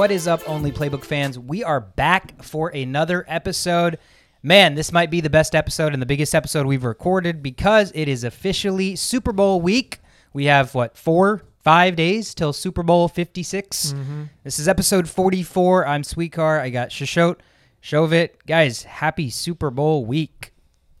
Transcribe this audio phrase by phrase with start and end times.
[0.00, 1.38] What is up, Only Playbook fans?
[1.38, 3.98] We are back for another episode.
[4.42, 8.08] Man, this might be the best episode and the biggest episode we've recorded because it
[8.08, 9.98] is officially Super Bowl week.
[10.32, 13.92] We have, what, four, five days till Super Bowl 56?
[13.92, 14.22] Mm-hmm.
[14.42, 15.86] This is episode 44.
[15.86, 16.60] I'm Sweetcar.
[16.60, 17.36] I got Shashot,
[17.82, 18.30] Shovit.
[18.46, 20.54] Guys, happy Super Bowl week.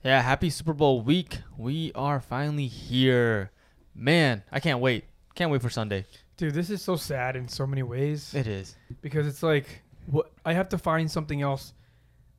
[0.04, 1.38] Yeah, happy Super Bowl week.
[1.56, 3.50] We are finally here.
[3.94, 5.04] Man, I can't wait.
[5.34, 6.04] Can't wait for Sunday.
[6.40, 8.74] Dude, this is so sad in so many ways It is.
[9.02, 11.74] because it's like what I have to find something else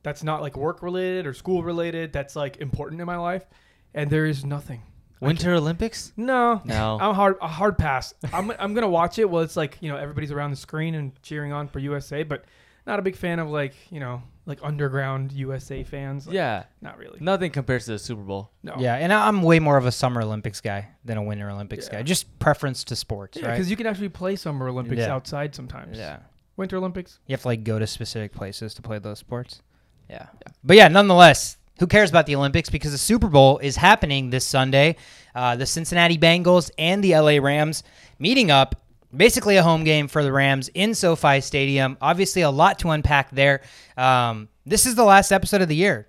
[0.02, 3.46] that's not like work related or school related that's like important in my life,
[3.94, 4.82] and there is nothing.
[5.20, 6.14] Winter Olympics?
[6.18, 6.98] No, No.
[7.02, 8.16] I'm hard a hard pass.
[8.34, 9.30] I'm I'm gonna watch it.
[9.30, 12.46] Well, it's like you know everybody's around the screen and cheering on for USA, but
[12.88, 16.26] not a big fan of like you know like underground USA fans.
[16.28, 16.64] Like, Yeah.
[16.82, 17.20] not really.
[17.22, 18.52] Nothing compares to the Super Bowl.
[18.64, 18.76] No.
[18.80, 22.00] Yeah, and I'm way more of a Summer Olympics guy than a Winter Olympics Yeah.
[22.00, 22.04] guy.
[22.04, 23.54] Just preference to sports, Yeah, right?
[23.54, 25.14] because you can actually play Summer Olympics Yeah.
[25.14, 25.98] outside sometimes.
[25.98, 26.18] yeah.
[26.58, 27.20] Winter Olympics.
[27.28, 29.62] You have to like go to specific places to play those sports.
[30.10, 30.26] Yeah.
[30.64, 32.70] But yeah, nonetheless, who cares about the Olympics?
[32.70, 34.98] Because the Super Bowl is happening this Sunday.
[35.34, 37.84] Uh, the Cincinnati Bengals and the LA Rams
[38.20, 38.81] meeting up.
[39.16, 41.98] Basically, a home game for the Rams in SoFi Stadium.
[42.02, 43.62] Obviously, a lot to unpack there.
[43.98, 46.08] Um, this is the last episode of the year.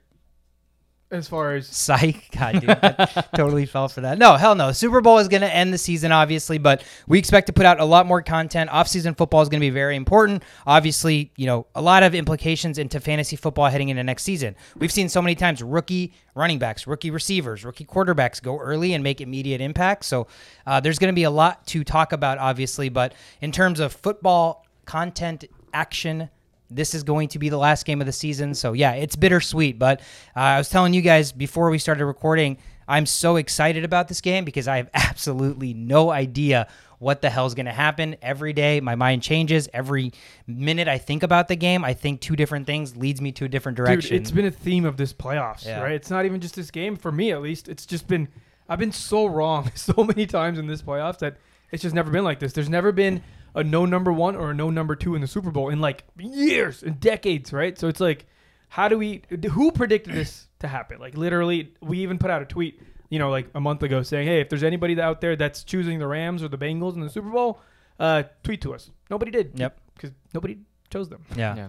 [1.12, 2.30] As far as Psych.
[2.30, 3.24] God, dude.
[3.36, 4.16] Totally fell for that.
[4.16, 4.72] No, hell no.
[4.72, 7.80] Super Bowl is going to end the season, obviously, but we expect to put out
[7.80, 8.70] a lot more content.
[8.70, 10.42] Off-season football is going to be very important.
[10.66, 14.56] Obviously, you know, a lot of implications into fantasy football heading into next season.
[14.76, 19.04] We've seen so many times rookie running backs, rookie receivers, rookie quarterbacks go early and
[19.04, 20.06] make immediate impact.
[20.06, 20.28] So
[20.66, 23.92] uh, there's going to be a lot to talk about, obviously, but in terms of
[23.92, 26.30] football content, action,
[26.74, 28.54] this is going to be the last game of the season.
[28.54, 29.78] So yeah, it's bittersweet.
[29.78, 30.00] But
[30.36, 34.20] uh, I was telling you guys before we started recording, I'm so excited about this
[34.20, 38.14] game because I have absolutely no idea what the hell's going to happen.
[38.22, 39.68] Every day, my mind changes.
[39.72, 40.12] Every
[40.46, 43.48] minute I think about the game, I think two different things leads me to a
[43.48, 44.16] different direction.
[44.16, 45.80] Dude, it's been a theme of this playoffs, Yeah.
[45.80, 45.92] right?
[45.92, 47.68] It's not even just this game for me, at least.
[47.68, 48.28] It's just been
[48.68, 51.36] I've been so wrong so many times in this playoffs that
[51.72, 52.52] it's just never been like this.
[52.52, 53.22] There's never been
[53.54, 56.04] a no number one or a no number two in the Super Bowl in like
[56.18, 57.78] years and decades, right?
[57.78, 58.26] So it's like,
[58.68, 59.22] how do we?
[59.50, 60.98] Who predicted this to happen?
[60.98, 62.80] Like literally, we even put out a tweet,
[63.10, 65.98] you know, like a month ago saying, hey, if there's anybody out there that's choosing
[65.98, 67.60] the Rams or the Bengals in the Super Bowl,
[68.00, 68.90] uh, tweet to us.
[69.10, 69.58] Nobody did.
[69.58, 69.78] Yep.
[69.94, 70.58] Because nobody
[70.90, 71.24] chose them.
[71.36, 71.56] yeah.
[71.56, 71.68] Yeah.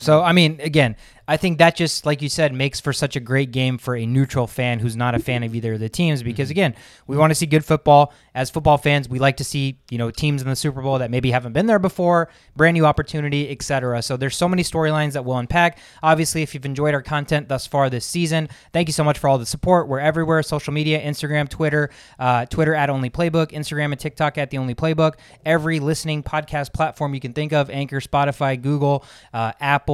[0.00, 0.96] So I mean, again,
[1.30, 4.04] I think that just like you said makes for such a great game for a
[4.04, 6.74] neutral fan who's not a fan of either of the teams because again,
[7.06, 8.12] we want to see good football.
[8.34, 11.08] As football fans, we like to see you know teams in the Super Bowl that
[11.08, 14.02] maybe haven't been there before, brand new opportunity, etc.
[14.02, 15.78] So there's so many storylines that we'll unpack.
[16.02, 19.28] Obviously, if you've enjoyed our content thus far this season, thank you so much for
[19.28, 19.86] all the support.
[19.86, 24.50] We're everywhere: social media, Instagram, Twitter, uh, Twitter at Only Playbook, Instagram and TikTok at
[24.50, 25.14] The Only Playbook.
[25.44, 29.89] Every listening podcast platform you can think of: Anchor, Spotify, Google, uh, Apple.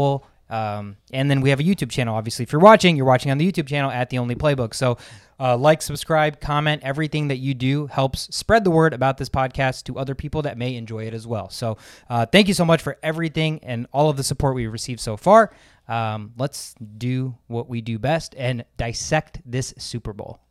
[0.49, 2.15] Um, and then we have a YouTube channel.
[2.15, 4.75] Obviously, if you're watching, you're watching on the YouTube channel at The Only Playbook.
[4.75, 4.97] So,
[5.41, 6.83] uh, like, subscribe, comment.
[6.85, 10.57] Everything that you do helps spread the word about this podcast to other people that
[10.57, 11.51] may enjoy it as well.
[11.51, 15.01] So, uh, thank you so much for everything and all of the support we've received
[15.01, 15.53] so far.
[15.89, 20.46] Um, let's do what we do best and dissect this Super Bowl.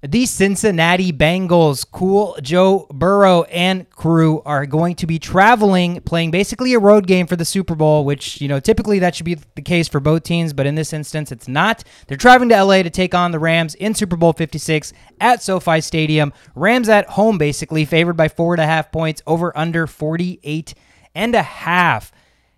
[0.00, 6.72] The Cincinnati Bengals, cool Joe Burrow and crew are going to be traveling, playing basically
[6.74, 9.60] a road game for the Super Bowl, which, you know, typically that should be the
[9.60, 11.82] case for both teams, but in this instance, it's not.
[12.06, 15.80] They're traveling to LA to take on the Rams in Super Bowl 56 at SoFi
[15.80, 16.32] Stadium.
[16.54, 20.74] Rams at home, basically, favored by four and a half points, over under 48
[21.16, 22.12] and a half.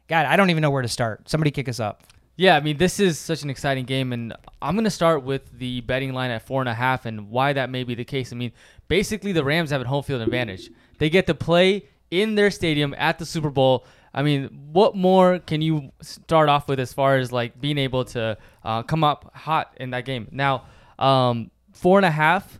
[0.09, 1.31] God, I don't even know where to start.
[1.31, 2.05] Somebody kick us up.
[2.41, 5.59] Yeah, I mean, this is such an exciting game, and I'm going to start with
[5.59, 8.33] the betting line at four and a half and why that may be the case.
[8.33, 8.53] I mean,
[8.89, 10.71] basically, the Rams have a home field advantage.
[10.97, 13.85] They get to play in their stadium at the Super Bowl.
[14.15, 18.07] I mean, what more can you start off with as far as like being able
[18.07, 20.27] to uh, come up hot in that game?
[20.31, 20.65] Now,
[20.99, 22.59] um, four and a half.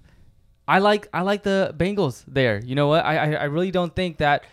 [0.69, 2.61] I like I like the Bengals there.
[2.63, 3.07] You know what?
[3.07, 4.45] I, I I really don't think that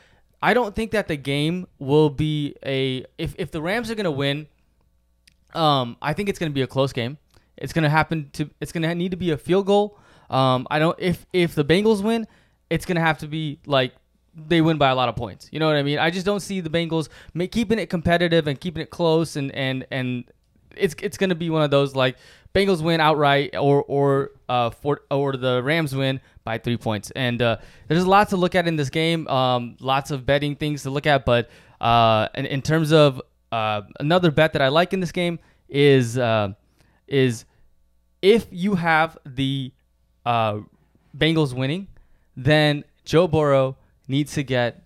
[0.42, 4.10] I don't think that the game will be a if if the Rams are gonna
[4.10, 4.48] win.
[5.54, 7.18] Um, I think it's gonna be a close game.
[7.58, 8.50] It's gonna happen to.
[8.60, 9.98] It's gonna need to be a field goal.
[10.30, 10.98] Um, I don't.
[11.00, 12.28] If if the Bengals win,
[12.70, 13.94] it's gonna have to be like
[14.36, 15.50] they win by a lot of points.
[15.52, 15.98] You know what I mean?
[16.00, 19.54] I just don't see the Bengals ma- keeping it competitive and keeping it close, and
[19.56, 20.26] and and
[20.76, 22.18] it's it's gonna be one of those like
[22.54, 27.12] Bengals win outright or or uh for or the Rams win by three points.
[27.12, 27.58] And uh,
[27.88, 29.28] there's a lot to look at in this game.
[29.28, 31.50] Um, lots of betting things to look at, but
[31.82, 33.22] uh, in, in terms of
[33.52, 35.40] uh, another bet that I like in this game
[35.70, 36.54] is uh,
[37.08, 37.46] is
[38.22, 39.72] if you have the
[40.26, 40.60] uh,
[41.18, 41.88] Bengals winning,
[42.36, 43.78] then Joe Burrow
[44.08, 44.84] needs to get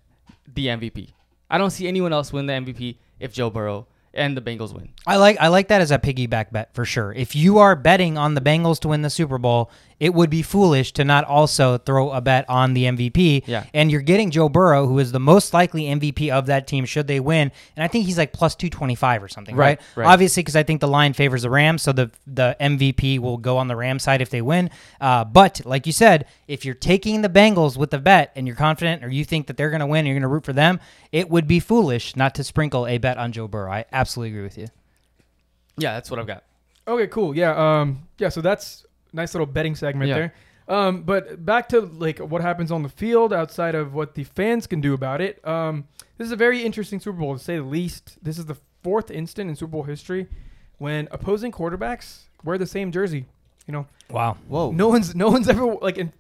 [0.54, 1.10] the MVP.
[1.50, 4.90] I don't see anyone else win the MVP if Joe Burrow and the Bengals win.
[5.08, 7.12] I like I like that as a piggyback bet for sure.
[7.14, 10.42] If you are betting on the Bengals to win the Super Bowl, it would be
[10.42, 13.44] foolish to not also throw a bet on the MVP.
[13.46, 13.66] Yeah.
[13.72, 17.06] And you're getting Joe Burrow, who is the most likely MVP of that team should
[17.06, 17.52] they win.
[17.76, 19.80] And I think he's like plus 225 or something, right?
[19.96, 20.12] Right, right.
[20.12, 23.58] Obviously, because I think the line favors the Rams, so the the MVP will go
[23.58, 24.72] on the Rams side if they win.
[25.00, 28.56] Uh, but like you said, if you're taking the Bengals with the bet and you're
[28.56, 30.54] confident or you think that they're going to win, and you're going to root for
[30.54, 30.80] them,
[31.12, 33.72] it would be foolish not to sprinkle a bet on Joe Burrow.
[33.72, 34.66] I absolutely agree with you.
[35.78, 36.44] Yeah, that's what I've got.
[36.88, 37.38] Okay, cool.
[37.38, 37.82] Yeah.
[37.82, 38.08] Um.
[38.18, 38.30] Yeah.
[38.30, 38.84] So that's
[39.14, 40.16] nice little betting segment Yeah.
[40.16, 40.34] there.
[40.68, 41.04] Um.
[41.04, 44.80] But back to like what happens on the field outside of what the fans can
[44.82, 45.46] do about it.
[45.48, 45.86] Um.
[46.18, 48.18] This is a very interesting Super Bowl to say the least.
[48.24, 50.28] This is the fourth instant in Super Bowl history
[50.78, 53.26] when opposing quarterbacks wear the same jersey.
[53.68, 54.38] You know, Wow.
[54.48, 54.72] Whoa.
[54.72, 56.14] no one's no one's ever like in.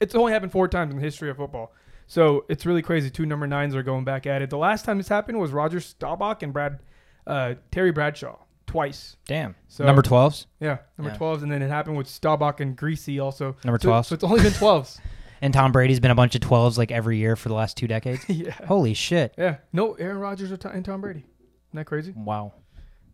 [0.00, 1.72] It's only happened four times in the history of football.
[2.06, 3.08] So it's really crazy.
[3.08, 4.50] Two number nines are going back at it.
[4.50, 6.80] The last time this happened was Roger Staubach and Brad,
[7.26, 8.36] uh, Terry Bradshaw
[8.74, 9.16] twice.
[9.26, 9.54] Damn.
[9.68, 10.46] So Number 12s.
[10.58, 11.18] yeah, number Yeah.
[11.18, 13.54] 12s, and then it happened with Staubach and Griese also.
[13.64, 14.06] Number So- 12s.
[14.06, 14.98] So, it's only been 12s.
[15.42, 17.86] And Tom Brady's been a bunch of 12s like every year for the last two
[17.86, 18.24] decades.
[18.28, 18.52] yeah.
[18.66, 19.34] Holy shit.
[19.36, 19.56] Yeah.
[19.74, 21.18] No Aaron Rodgers and Tom Brady.
[21.18, 21.26] Isn't
[21.74, 22.14] that crazy?
[22.16, 22.54] Wow.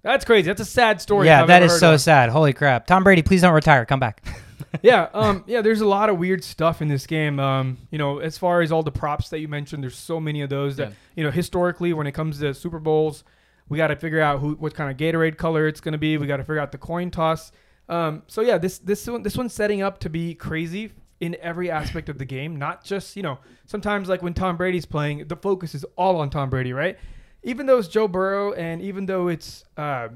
[0.03, 0.47] That's crazy.
[0.47, 1.27] That's a sad story.
[1.27, 2.01] yeah, that is so of.
[2.01, 2.31] sad.
[2.31, 2.87] Holy crap.
[2.87, 3.85] Tom Brady, please don't retire.
[3.85, 4.25] Come back.
[4.83, 5.61] yeah, um, yeah.
[5.61, 7.41] There's a lot of weird stuff in this game.
[7.41, 10.41] Um, you know, as far as all the props that you mentioned, there's so many
[10.43, 10.95] of those that Yeah.
[11.17, 13.25] you know historically when it comes to Super Bowls,
[13.71, 16.19] we got to figure out who what kind of Gatorade color it's going to be.
[16.19, 17.53] We got to figure out the coin toss.
[17.89, 21.71] Um, so yeah, this this one this one's setting up to be crazy in every
[21.71, 22.57] aspect of the game.
[22.57, 26.29] Not just you know sometimes like when Tom Brady's playing, the focus is all on
[26.29, 26.99] Tom Brady, right?
[27.43, 30.09] Even though it's Joe Burrow and even though it's uh,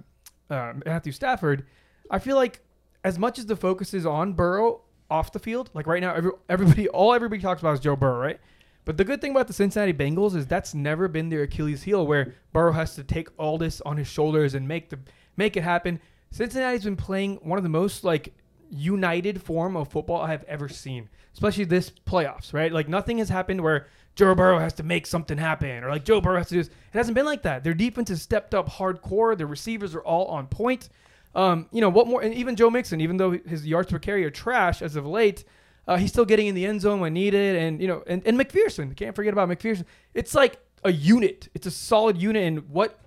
[0.50, 1.64] uh, Matthew Stafford,
[2.10, 2.60] I feel like
[3.04, 6.32] as much as the focus is on Burrow off the field, like right now, every,
[6.48, 8.40] everybody, all everybody talks about is Joe Burrow, right?
[8.84, 12.06] But the good thing about the Cincinnati Bengals is that's never been their Achilles heel,
[12.06, 14.98] where Burrow has to take all this on his shoulders and make the
[15.36, 16.00] make it happen.
[16.30, 18.34] Cincinnati's been playing one of the most like
[18.70, 22.72] united form of football I have ever seen, especially this playoffs, right?
[22.72, 23.86] Like nothing has happened where
[24.16, 26.68] Joe Burrow has to make something happen or like Joe Burrow has to do this.
[26.68, 27.64] It hasn't been like that.
[27.64, 29.36] Their defense has stepped up hardcore.
[29.36, 30.88] Their receivers are all on point.
[31.34, 32.22] Um, you know what more?
[32.22, 35.44] And even Joe Mixon, even though his yards per carry are trash as of late,
[35.86, 37.56] uh, he's still getting in the end zone when needed.
[37.56, 39.84] And you know, and, and McPherson, can't forget about McPherson.
[40.14, 41.48] It's like a unit.
[41.54, 42.42] It's a solid unit.
[42.44, 42.98] And what?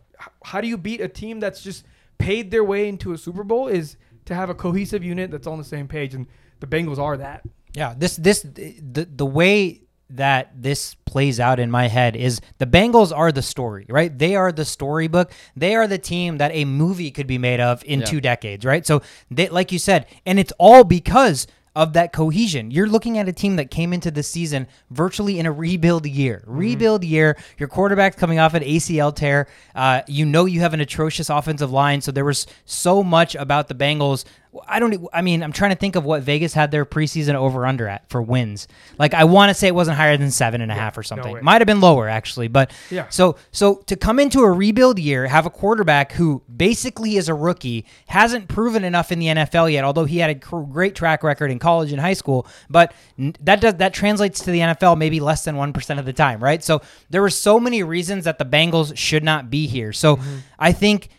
[0.44, 1.86] How do you beat a team that's just
[2.18, 3.68] paid their way into a Super Bowl?
[3.68, 6.28] Is to have a cohesive unit that's on the same page, and
[6.60, 7.44] the Bengals are that.
[7.74, 12.66] Yeah, this this the the way that this plays out in my head is the
[12.66, 14.18] Bengals are the story, right?
[14.18, 15.32] They are the storybook.
[15.56, 18.06] They are the team that a movie could be made of in Yeah.
[18.06, 18.86] two decades, right?
[18.86, 21.46] So they like you said, and it's all because
[21.78, 22.72] of that cohesion.
[22.72, 26.44] You're looking at a team that came into the season virtually in a rebuild year.
[26.48, 27.38] Rebuild year.
[27.60, 29.48] Your quarterback's coming off an ACL tear.
[29.76, 32.02] Uh, you know you have an atrocious offensive line.
[32.02, 34.26] So there was so much about the Bengals.
[34.68, 35.08] I don't.
[35.14, 38.10] I mean, I'm trying to think of what Vegas had their preseason over under at
[38.10, 38.68] for wins.
[38.98, 41.34] Like I want to say it wasn't higher than seven and a half or something.
[41.34, 41.42] way.
[41.42, 43.08] Might have been lower actually, but Yeah.
[43.10, 47.34] So so to come into a rebuild year, have a quarterback who basically is a
[47.34, 51.52] rookie, hasn't proven enough in the NFL yet, although he had a great track record
[51.52, 55.20] in college and high school, but n- that does that translates to the NFL maybe
[55.20, 56.64] less than 1% of the time, right?
[56.64, 59.94] So there were so many reasons that the Bengals should not be here.
[59.94, 60.38] So mm-hmm.
[60.58, 61.10] I think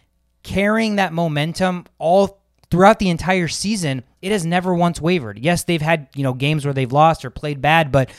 [0.43, 5.39] carrying that momentum all throughout the entire season, it has never once wavered.
[5.39, 8.11] Yes, they've had, you know, games where they've lost or played bad, but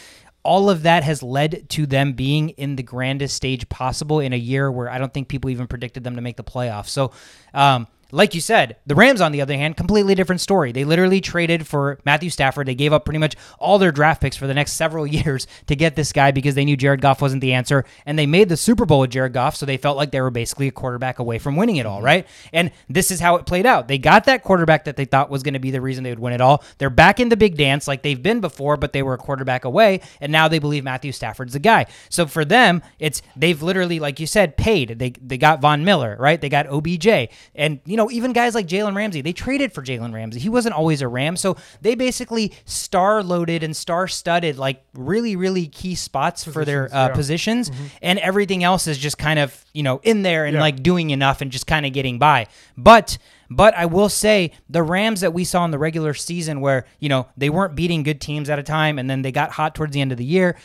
[0.44, 4.38] all of that has led to them being in the grandest stage possible in a
[4.38, 6.88] year where I don't think people even predicted them to make the playoffs.
[6.88, 7.12] So,
[7.54, 10.72] um, like you said, the Rams, on the other hand, completely different story.
[10.72, 12.68] They literally traded for Matthew Stafford.
[12.68, 15.76] They gave up pretty much all their draft picks for the next several years to
[15.76, 17.86] get this guy because they knew Jared Goff wasn't the answer.
[18.06, 20.32] And they made the Super Bowl with Jared Goff, so they felt like they were
[20.32, 22.06] basically a quarterback away from winning it all, mm-hmm.
[22.06, 22.28] right?
[22.52, 23.88] And this is how it played out.
[23.88, 26.20] They got that quarterback that they thought was going to be the reason they would
[26.20, 26.64] win it all.
[26.78, 29.66] They're back in the big dance like they've been before, but they were a quarterback
[29.66, 30.02] away.
[30.20, 31.86] And now they believe Matthew Stafford's the guy.
[32.10, 34.98] So for them, it's they've literally, like you said, paid.
[35.00, 36.40] They they got Von Miller, right?
[36.40, 37.08] They got OBJ.
[37.56, 40.40] And, you know, even guys like Jalen Ramsey, they traded for Jalen Ramsey.
[40.40, 41.36] He wasn't always a Ram.
[41.36, 46.84] So they basically star loaded and star studded like really, really key spots for their
[46.86, 47.16] Positions, uh, yeah.
[47.16, 47.72] positions.
[48.02, 50.62] And everything else is just kind of, you know, in there and Yeah.
[50.62, 52.48] like doing enough and just kind of getting by.
[52.78, 53.18] But
[53.52, 57.10] but I will say the Rams that we saw in the regular season where, you
[57.10, 59.92] know, they weren't beating good teams at a time and then they got hot towards
[59.92, 60.56] the end of the year.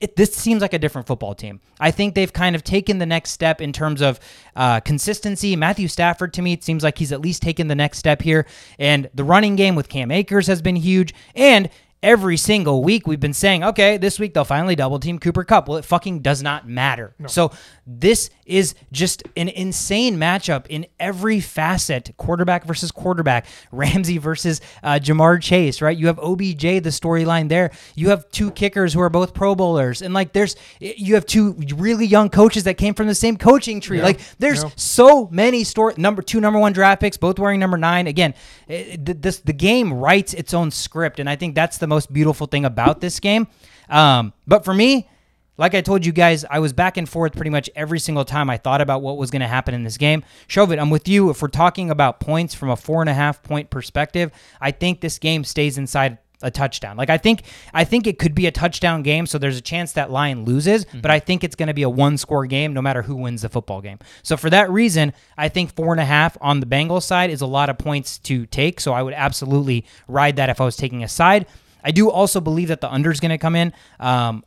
[0.00, 1.60] It, this seems like a different football team.
[1.78, 4.18] I think they've kind of taken the next step in terms of
[4.56, 5.56] uh, consistency.
[5.56, 8.46] Matthew Stafford, to me, it seems like he's at least taken the next step here.
[8.78, 11.14] And the running game with Cam Akers has been huge.
[11.34, 11.68] And
[12.04, 15.66] every single week we've been saying, okay, this week they'll finally double team Cooper Kupp.
[15.68, 17.14] Well, it fucking does not matter.
[17.26, 17.50] So
[17.86, 25.00] this is just an insane matchup in every facet quarterback versus quarterback, Ramsey versus uh,
[25.02, 25.96] Ja'Marr Chase, right?
[25.96, 27.70] You have OBJ, the storyline there.
[27.94, 30.02] You have two kickers who are both Pro Bowlers.
[30.02, 33.80] And like there's, you have two really young coaches that came from the same coaching
[33.80, 33.98] tree.
[33.98, 34.04] Yeah.
[34.04, 34.70] Like there's Yeah.
[34.76, 38.34] so many story number two number one draft picks both wearing number nine again
[38.68, 42.46] it, this the game writes its own script and i think that's the most beautiful
[42.46, 43.46] thing about this game
[43.88, 45.08] um, but for me
[45.56, 48.50] like i told you guys i was back and forth pretty much every single time
[48.50, 51.30] i thought about what was going to happen in this game Shovit, i'm with you
[51.30, 55.00] if we're talking about points from a four and a half point perspective i think
[55.00, 56.96] this game stays inside a touchdown.
[56.96, 59.92] Like I think I think it could be a touchdown game, so there's a chance
[59.92, 62.82] that line loses, but I think it's going to be a one score game no
[62.82, 63.98] matter who wins the football game.
[64.22, 67.40] So for that reason, I think four and a half on the Bengals side is
[67.40, 68.80] a lot of points to take.
[68.80, 71.46] So I would absolutely ride that if I was taking a side.
[71.84, 73.72] I do also believe that the under is going to come in.
[74.00, 74.44] Um,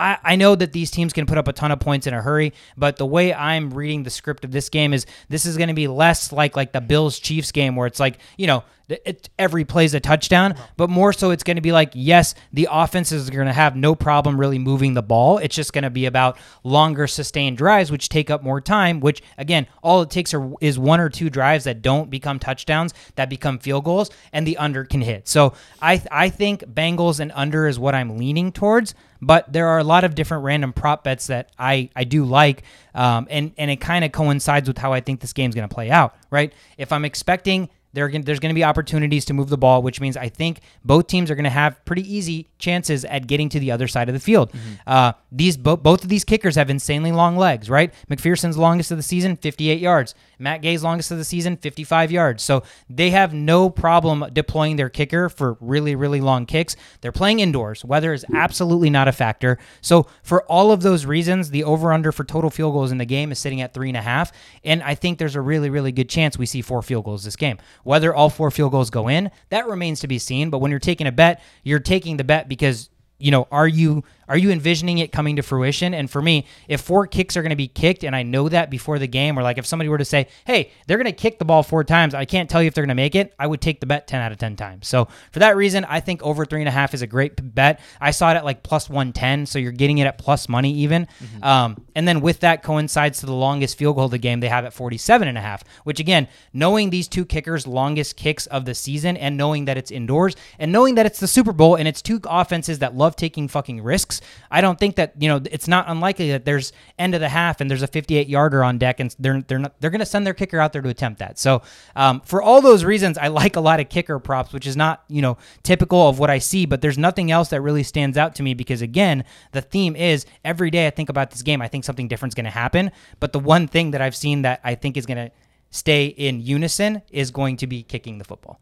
[0.00, 2.22] I, I know that these teams can put up a ton of points in a
[2.22, 5.68] hurry, but the way I'm reading the script of this game is this is going
[5.68, 9.28] to be less like like the Bills Chiefs game where it's like you know it,
[9.38, 13.12] every play's a touchdown, but more so it's going to be like yes, the offense
[13.12, 15.38] is going to have no problem really moving the ball.
[15.38, 19.00] It's just going to be about longer sustained drives, which take up more time.
[19.00, 22.94] Which again, all it takes are, is one or two drives that don't become touchdowns
[23.16, 25.28] that become field goals, and the under can hit.
[25.28, 29.78] So I I think Bengals and under is what I'm leaning towards but there are
[29.78, 32.62] a lot of different random prop bets that I, I do like,
[32.94, 35.74] um, and and it kind of coincides with how I think this game's going to
[35.74, 36.16] play out.
[36.30, 36.52] Right?
[36.78, 40.16] If I'm expecting gonna- there's going to be opportunities to move the ball, which means
[40.16, 43.70] I think both teams are going to have pretty easy chances at getting to the
[43.72, 44.52] other side of the field.
[44.86, 47.68] Uh, these bo- both of these kickers have insanely long legs.
[47.70, 47.92] Right?
[48.10, 50.14] McPherson's longest of the season, 58 yards.
[50.38, 52.42] Matt Gay's longest of the season, 55 yards.
[52.42, 56.76] So they have no problem deploying their kicker for really, really long kicks.
[57.02, 57.84] They're playing indoors.
[57.84, 59.58] Weather is absolutely not a factor.
[59.82, 63.32] So for all of those reasons, the over/under for total field goals in the game
[63.32, 64.32] is sitting at three and a half,
[64.64, 67.36] and I think there's a really, really good chance we see four field goals this
[67.36, 67.58] game.
[67.84, 70.50] Whether all four field goals go in, that remains to be seen.
[70.50, 74.02] But when you're taking a bet, you're taking the bet because you know, are you
[74.30, 75.92] are you envisioning it coming to fruition?
[75.92, 78.70] And for me, if four kicks are going to be kicked, and I know that
[78.70, 81.40] before the game, or like if somebody were to say, "Hey, they're going to kick
[81.40, 83.34] the ball four times," I can't tell you if they're going to make it.
[83.40, 84.86] I would take the bet ten out of ten times.
[84.86, 87.80] So for that reason, I think over three and a half is a great bet.
[88.00, 90.72] I saw it at like plus one ten, so you're getting it at plus money
[90.74, 91.08] even.
[91.42, 94.40] Um, and then with that coincides to the longest field goal of the game.
[94.40, 98.46] They have at 47 and a half, which again, knowing these two kickers' longest kicks
[98.46, 101.74] of the season, and knowing that it's indoors, and knowing that it's the Super Bowl,
[101.74, 104.19] and it's two offenses that love taking fucking risks.
[104.50, 107.60] I don't think that you know it's not unlikely that there's end of the half
[107.60, 110.26] and there's a 58 yarder on deck, and they're they're not they're going to send
[110.26, 111.38] their kicker out there to attempt that.
[111.38, 111.62] So
[111.96, 115.04] um, for all those reasons, I like a lot of kicker props, which is not
[115.08, 118.34] you know typical of what I see, but there's nothing else that really stands out
[118.36, 121.68] to me because again, the theme is every day I think about this game, I
[121.68, 122.90] think something different is going to happen.
[123.18, 125.30] But the one thing that I've seen that I think is going to
[125.70, 128.60] stay in unison is going to be kicking the football.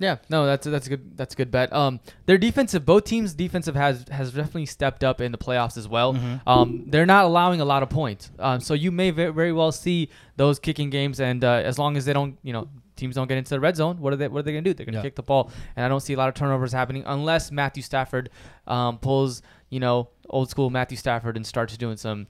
[0.00, 1.72] Yeah, no, that's that's a good that's a good bet.
[1.72, 5.86] Um, their defensive, both teams' defensive has has definitely stepped up in the playoffs as
[5.86, 6.16] well.
[6.46, 10.10] Um, they're not allowing a lot of points, um, so you may very well see
[10.36, 11.20] those kicking games.
[11.20, 13.76] And uh, as long as they don't, you know, teams don't get into the red
[13.76, 14.74] zone, what are they what are they gonna do?
[14.74, 15.02] They're gonna Yeah.
[15.02, 18.30] kick the ball, and I don't see a lot of turnovers happening unless Matthew Stafford
[18.66, 22.26] um, pulls, you know, old school Matthew Stafford and starts doing some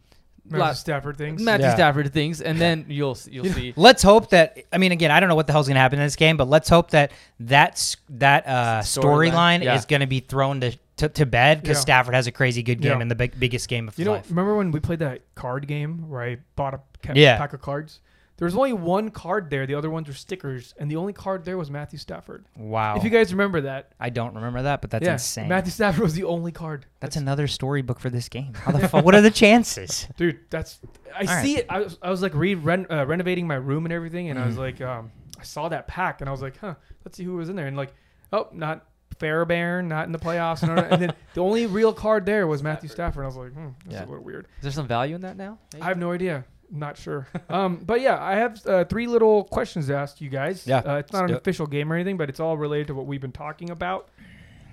[0.47, 1.43] Matthew lot- Stafford things.
[1.43, 1.75] Matthew Yeah.
[1.75, 3.73] Stafford things, and then you'll you'll see.
[3.77, 4.59] Let's hope that.
[4.73, 6.37] I mean, again, I don't know what the hell's going to happen in this game,
[6.37, 9.75] but let's hope that that s- that uh, Storyline, storyline yeah.
[9.77, 11.81] is going to be thrown to to, to bed because Yeah.
[11.83, 13.03] Stafford has a crazy good game Yeah.
[13.03, 14.31] in the big, biggest game of You his know, life.
[14.31, 17.37] remember when we played that card game where I bought a ca- Yeah.
[17.37, 17.99] pack of cards?
[18.37, 19.65] There was only one card there.
[19.67, 22.45] The other ones were stickers, and the only card there was Matthew Stafford.
[22.57, 25.49] Wow, If you guys remember that, I don't remember that, but that's yeah, insane.
[25.49, 26.87] Matthew Stafford was the only card.
[27.01, 28.55] that's another storybook for this game.
[28.55, 29.05] How the fuck?
[29.05, 30.09] What are the chances?
[30.17, 30.41] dude.
[30.51, 30.81] That's
[31.15, 31.43] I All right.
[31.45, 31.67] see it.
[31.69, 34.47] I was, I was like re ren, uh, renovating my room and everything, and I
[34.47, 34.59] was Mhm.
[34.59, 36.75] like, um, I saw that pack, and I was like, huh,
[37.05, 37.95] let's see who was in there, and like,
[38.33, 38.85] oh, not
[39.21, 42.89] Fairbairn, not in the playoffs, and, and then the only real card there was Matthew
[42.89, 43.25] Stafford.
[43.25, 44.01] And I was like, hmm, Yeah.
[44.01, 44.47] little weird.
[44.59, 45.59] Is there some value in that now?
[45.81, 46.45] I have no idea.
[46.75, 47.29] I'm not sure.
[47.49, 50.67] um, but yeah, I have uh, three little questions to ask you guys.
[50.67, 51.39] Yeah, uh, it's not an do it.
[51.39, 54.09] official game or anything, but it's all related to what we've been talking about.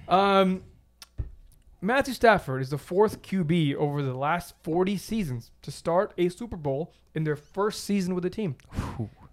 [0.08, 0.63] Um,
[1.79, 6.58] Matthew Stafford is the fourth QB over the last 40 seasons to start a Super
[6.58, 8.55] Bowl in their first season with the team.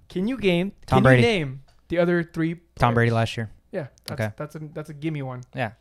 [0.09, 0.73] Can you game?
[0.87, 1.23] Tom can Brady.
[1.23, 2.57] you name the other three?
[2.77, 2.95] Tom?
[2.95, 3.51] Brady last year.
[3.73, 3.89] Yeah.
[4.07, 4.33] That's, Okay.
[4.37, 5.43] That's a that's a gimme one.
[5.55, 5.73] Yeah,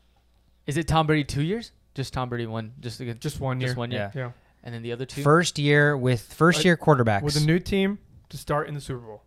[0.65, 1.71] Is it Tom Brady two years?
[1.95, 3.69] Just Tom Brady one, just just, Just one year.
[3.69, 4.21] just one year, Yeah.
[4.21, 4.31] Yeah.
[4.67, 7.21] And then the other two First year with first year quarterbacks.
[7.23, 9.23] With a new team to start in the Super Bowl.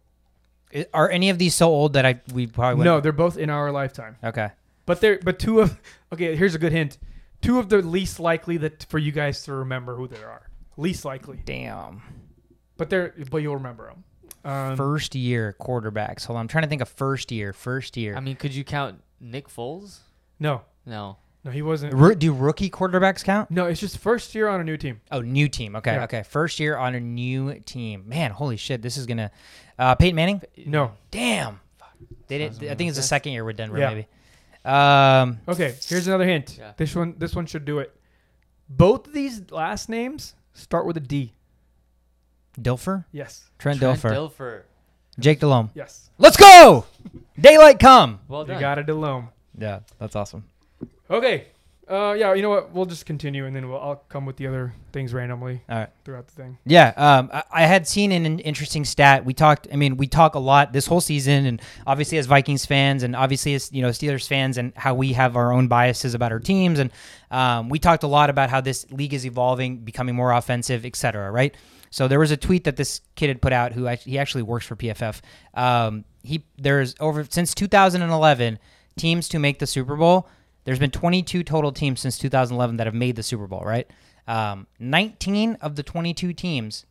[0.74, 3.38] I- are any of these so old that I we probably No, wouldn't- they're both
[3.38, 4.16] in our lifetime.
[4.22, 4.50] Okay.
[4.84, 5.80] But they're but two of
[6.12, 6.36] okay.
[6.36, 6.98] Here's a good hint.
[7.40, 10.50] Two of the least likely that for you guys to remember who they are.
[10.76, 12.02] Least likely, Damn.
[12.76, 14.04] but they're but you'll remember them.
[14.44, 16.26] Um, First year quarterbacks.
[16.26, 16.42] Hold on.
[16.42, 17.52] I'm trying to think of first year.
[17.54, 18.14] First year.
[18.14, 20.00] I mean, could you count Nick Foles?
[20.38, 21.16] no, No.
[21.44, 21.94] No, he wasn't.
[21.94, 23.50] Ro- do rookie quarterbacks count?
[23.50, 25.00] No, it's just first year on a new team.
[25.10, 25.76] Oh, new team.
[25.76, 26.04] Okay, Yeah.
[26.04, 26.22] okay.
[26.22, 28.04] First year on a new team.
[28.06, 29.30] Man, holy shit, this is gonna.
[29.78, 30.42] Uh, Peyton Manning.
[30.66, 30.92] No.
[31.10, 31.60] Damn.
[32.28, 32.54] They did.
[32.54, 33.88] Sounds I think it's the second year with Denver, Yeah.
[33.88, 34.06] maybe.
[34.64, 36.56] Um, Okay, here's another hint.
[36.58, 36.72] Yeah.
[36.76, 37.94] This one this one should do it.
[38.68, 41.32] Both of these last names start with a D.
[42.60, 43.48] Dilfer, Yes.
[43.58, 44.62] Trent, Trent Dilfer, Dilfer.
[45.18, 45.70] Jake Delhomme.
[45.74, 46.10] Yes.
[46.18, 46.84] Let's go.
[47.40, 48.20] Daylight come.
[48.28, 49.28] Well You got it, Delhomme.
[49.58, 50.44] Yeah, that's awesome.
[51.10, 51.46] Okay.
[51.90, 52.70] Uh, yeah, you know what?
[52.70, 55.88] We'll just continue, and then we'll, I'll come with the other things randomly All right.
[56.04, 56.58] throughout the thing.
[56.64, 59.24] Yeah, um, I, I had seen an, interesting stat.
[59.24, 59.66] We talked.
[59.72, 63.16] I mean, we talk a lot this whole season, and obviously as Vikings fans, and
[63.16, 66.38] obviously as you know Steelers fans, and how we have our own biases about our
[66.38, 66.92] teams, and
[67.32, 70.94] um, we talked a lot about how this league is evolving, becoming more offensive, et
[70.94, 71.56] cetera, Right.
[71.90, 74.44] So there was a tweet that this kid had put out, who act- he actually
[74.44, 75.20] works for PFF.
[75.54, 78.60] Um, he there's over since 2011
[78.96, 80.28] teams to make the Super Bowl.
[80.64, 83.62] There's been 22 total teams since 2011 that have made the Super Bowl.
[83.64, 83.90] Right.
[84.28, 86.86] Um, 19 of the 22 teams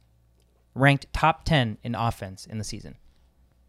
[0.75, 2.95] ranked top 10 in offense in the season.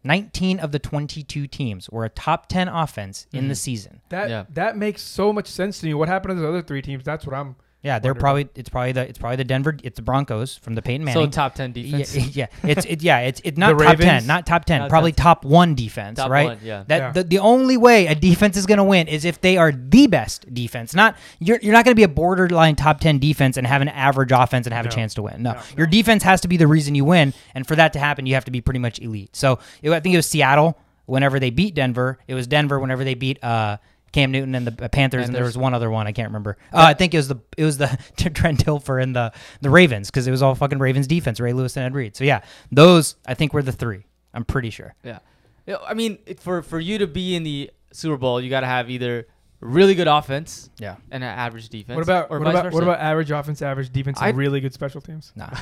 [0.03, 4.01] 19 of the 22 teams were a top 10 offense in the season.
[4.09, 4.45] That Yeah.
[4.49, 5.93] that makes so much sense to me.
[5.93, 7.03] What happened to the other three teams?
[7.03, 7.55] That's what I'm.
[7.83, 10.83] Yeah, they're probably it's probably the it's probably the Denver it's the Broncos from the
[10.83, 11.15] Peyton Manning.
[11.15, 11.31] So Manning.
[11.31, 12.15] top ten defense.
[12.35, 15.11] yeah, it's it, yeah, it's it's not The top 10, not top 10, Not probably
[15.13, 16.45] top 1 defense, Top right?
[16.45, 16.83] one, yeah.
[16.87, 17.11] That Yeah.
[17.11, 20.05] the, the only way a defense is going to win is if they are the
[20.05, 20.93] best defense.
[20.93, 23.89] Not you're you're not going to be a borderline top 10 defense and have an
[23.89, 25.41] average offense and have a chance to win.
[25.41, 25.53] No.
[25.53, 28.27] No, Your defense has to be the reason you win and for that to happen
[28.27, 29.35] you have to be pretty much elite.
[29.35, 32.19] So, it, I think it was Seattle whenever they beat Denver.
[32.27, 33.77] It was Denver whenever they beat uh
[34.11, 36.57] Cam Newton and the Panthers, and there was one other one I can't remember.
[36.73, 37.87] Uh, I think it was the it was the
[38.33, 39.31] Trent Dilfer and the
[39.61, 42.15] the Ravens because it was all fucking Ravens defense, Ray Lewis and Ed Reed.
[42.15, 44.05] So yeah, those I think were the three.
[44.33, 44.95] I'm pretty sure.
[45.03, 45.19] Yeah.
[45.67, 48.67] Yeah, I mean, for for you to be in the Super Bowl, you got to
[48.67, 49.27] have either
[49.61, 50.95] really good offense Yeah.
[51.11, 51.95] and an average defense.
[51.95, 52.75] What about or what vice about versa.
[52.75, 55.31] what about average offense, average defense, and I'd- really good special teams?
[55.35, 55.49] Nah.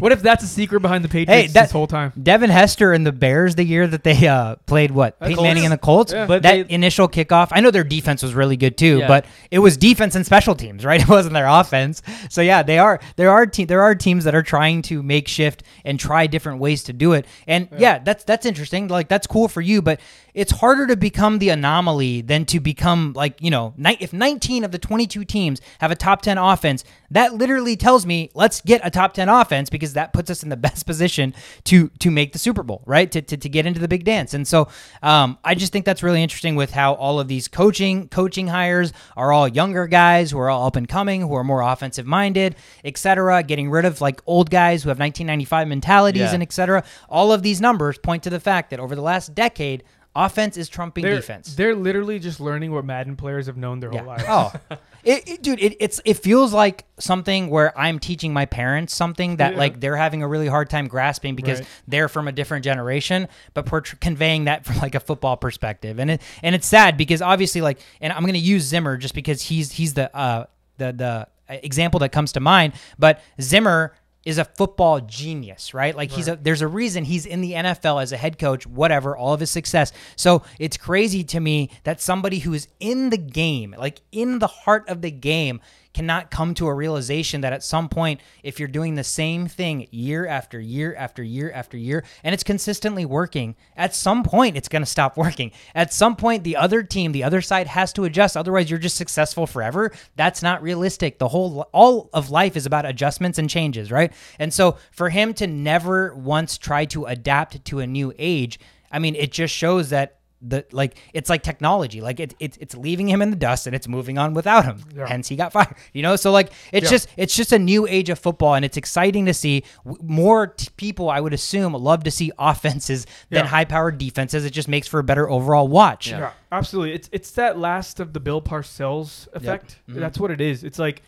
[0.00, 2.12] What if that's a secret behind the Patriots that- this whole time?
[2.20, 5.46] Devin Hester and the Bears the year that they uh, played what Peyton Colts.
[5.46, 6.12] Manning and the Colts.
[6.12, 6.26] Yeah.
[6.26, 9.08] But that they- initial kickoff, I know their defense was really good too, Yeah.
[9.08, 11.00] but it was defense and special teams, right?
[11.02, 12.02] It wasn't their offense.
[12.28, 15.28] So yeah, they are there are te- there are teams that are trying to make
[15.28, 17.26] shift and try different ways to do it.
[17.46, 18.88] And yeah, that's that's interesting.
[18.88, 20.00] Like that's cool for you, but
[20.34, 24.72] it's harder to become the anomaly than to become like you know, if 19 of
[24.72, 28.90] the 22 teams have a top 10 offense, that literally tells me let's get a
[28.90, 32.38] top 10 offense because that puts us in the best position to to make the
[32.38, 33.10] Super Bowl, right?
[33.12, 34.32] To, to, to get into the big dance.
[34.34, 34.68] And so
[35.02, 38.92] um, I just think that's really interesting with how all of these coaching coaching hires
[39.16, 42.56] are all younger guys who are all up and coming, who are more offensive minded,
[42.84, 43.42] etc.
[43.42, 46.32] Getting rid of like old guys who have 1995 mentalities Yeah.
[46.34, 46.84] and etc.
[47.08, 49.82] All of these numbers point to the fact that over the last decade,
[50.14, 51.54] offense is trumping They're, defense.
[51.54, 54.24] they're literally just learning what Madden players have known their whole lives.
[54.28, 54.52] Oh,
[55.04, 59.36] it, it- dude, it, it's it feels like something where I'm teaching my parents something
[59.36, 59.58] that Yeah.
[59.58, 61.68] like they're having a really hard time grasping because Right.
[61.88, 65.98] they're from a different generation, but we're tr- conveying that from like a football perspective,
[65.98, 69.42] and it and it's sad because obviously like, and I'm gonna use Zimmer just because
[69.42, 70.44] he's he's the uh
[70.78, 75.96] the the example that comes to mind, but Zimmer is a football genius, right?
[75.96, 79.16] Like he's a there's a reason he's in the NFL as a head coach, whatever,
[79.16, 79.92] all of his success.
[80.16, 84.46] So it's crazy to me that somebody who is in the game, like in the
[84.46, 85.60] heart of the game,
[85.94, 89.86] cannot come to a realization that at some point, if you're doing the same thing
[89.90, 94.68] year after year after year after year, and it's consistently working, at some point it's
[94.68, 95.52] going to stop working.
[95.74, 98.36] At some point, the other team, the other side has to adjust.
[98.36, 99.92] Otherwise, you're just successful forever.
[100.16, 101.18] That's not realistic.
[101.18, 104.12] The whole, all of life is about adjustments and changes, right?
[104.38, 108.58] And so for him to never once try to adapt to a new age,
[108.90, 112.74] I mean, it just shows that the like it's like technology like it, it it's
[112.76, 115.06] leaving him in the dust and it's moving on without him Yeah.
[115.06, 116.90] hence he got fired you know so like it's Yeah.
[116.90, 119.62] just it's just a new age of football and it's exciting to see
[120.02, 123.50] more t- people i would assume love to see offenses than Yeah.
[123.50, 126.18] high powered defenses it just makes for a better overall watch Yeah.
[126.18, 126.94] Yeah, absolutely.
[126.94, 129.78] It's it's that last of the Bill Parcells effect.
[129.88, 130.00] Mhm.
[130.00, 130.64] That's what it is.
[130.64, 131.02] It's like,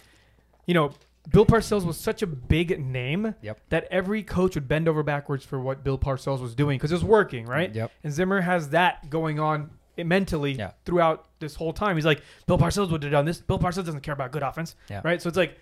[0.67, 0.93] you know,
[1.31, 3.59] Bill Parcells was such a big name Yep.
[3.71, 6.97] that every coach would bend over backwards for what Bill Parcells was doing because it
[6.97, 7.75] was working, right?
[7.75, 7.91] Yep.
[8.05, 10.73] And Zimmer has that going on eh, mentally Yeah.
[10.85, 11.97] throughout this whole time.
[11.97, 13.41] He's like, Bill Parcells would have done this.
[13.41, 15.01] Bill Parcells doesn't care about good offense, Yeah.
[15.05, 15.21] right?
[15.23, 15.59] So it's like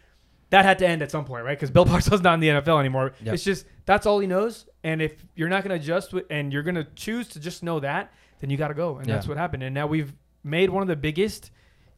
[0.50, 1.56] that had to end at some point, right?
[1.56, 3.12] Because Bill Parcells not in the NFL anymore.
[3.22, 3.34] Yep.
[3.34, 4.66] It's just that's all he knows.
[4.84, 7.62] And if you're not going to adjust with, and you're going to choose to just
[7.62, 8.96] know that, then you got to go.
[8.98, 9.14] And Yeah.
[9.14, 9.62] that's what happened.
[9.62, 11.52] And now we've made one of the biggest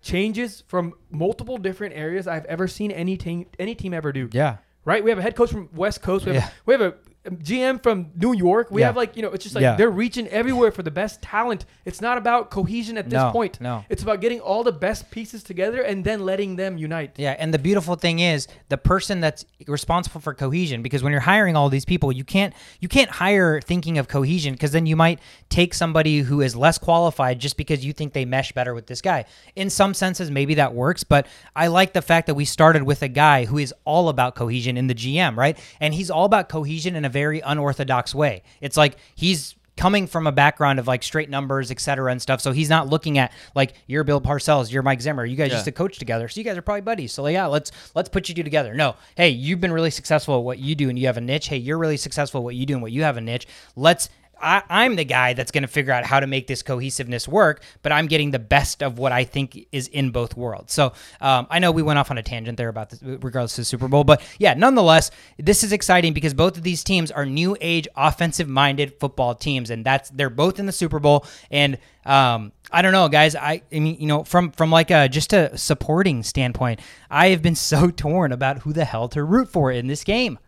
[0.05, 4.29] changes from multiple different areas I've ever seen any team any team ever do.
[4.33, 4.59] Yeah.
[4.85, 5.03] Right?
[5.03, 6.27] We have a head coach from West Coast.
[6.27, 6.51] We have, Yeah.
[6.67, 6.95] we have a
[7.31, 8.69] GM from New York.
[8.71, 8.89] We Yeah.
[8.89, 9.77] have like, you know, it's just like Yeah.
[9.77, 11.65] they're reaching everywhere for the best talent.
[11.85, 13.61] It's not about cohesion at this No, point.
[13.61, 13.85] no.
[13.89, 17.13] It's about getting all the best pieces together and then letting them unite.
[17.17, 21.21] Yeah, and the beautiful thing is the person that's responsible for cohesion because when you're
[21.23, 24.97] hiring all these people, you can't you can't hire thinking of cohesion because then you
[24.97, 28.87] might take somebody who is less qualified just because you think they mesh better with
[28.87, 29.25] this guy.
[29.57, 33.03] In some senses maybe that works, but I like the fact that we started with
[33.03, 35.59] a guy who is all about cohesion in the GM, right?
[35.81, 38.42] And he's all about cohesion and a very unorthodox way.
[38.61, 42.40] It's like he's coming from a background of like straight numbers, et cetera, and stuff.
[42.40, 45.55] So he's not looking at like you're Bill Parcells, you're Mike Zimmer, you guys Yeah.
[45.57, 47.12] used to coach together, so you guys are probably buddies.
[47.12, 48.72] So like, yeah, let's let's put you two together.
[48.74, 51.48] No, hey, you've been really successful at what you do, and you have a niche.
[51.48, 53.46] Hey, you're really successful at what you do, and what you have a niche.
[53.77, 54.09] Let's.
[54.40, 57.62] I, I'm the guy that's going to figure out how to make this cohesiveness work,
[57.83, 60.73] but I'm getting the best of what I think is in both worlds.
[60.73, 63.62] So um, I know we went off on a tangent there about this, regardless of
[63.62, 67.27] the Super Bowl, but yeah, nonetheless, this is exciting because both of these teams are
[67.27, 71.27] new age offensive minded football teams, and that's they're both in the Super Bowl.
[71.51, 73.35] And um, I don't know, guys.
[73.37, 77.42] I, I mean, you know, from from like a just a supporting standpoint, I have
[77.42, 80.38] been so torn about who the hell to root for in this game.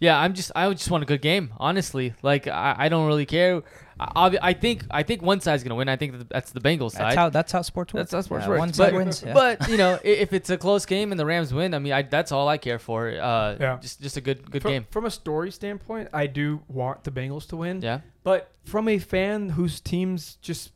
[0.00, 2.14] Yeah, I'm just I just want a good game, honestly.
[2.22, 3.62] Like I, I don't really care.
[4.00, 5.88] I, I think I think one side's gonna win.
[5.88, 7.16] I think that's the Bengals That's side.
[7.16, 8.10] how that's how sports works.
[8.10, 8.58] That's how sports Yeah, works.
[8.60, 9.22] One but, side wins.
[9.26, 9.32] yeah.
[9.34, 12.02] but you know, if it's a close game and the Rams win, I mean, I,
[12.02, 13.08] that's all I care for.
[13.08, 13.78] Uh, Yeah.
[13.80, 14.86] just just a good good From, game.
[14.90, 17.82] from a story standpoint, I do want the Bengals to win.
[17.82, 20.70] Yeah, But from a fan whose teams just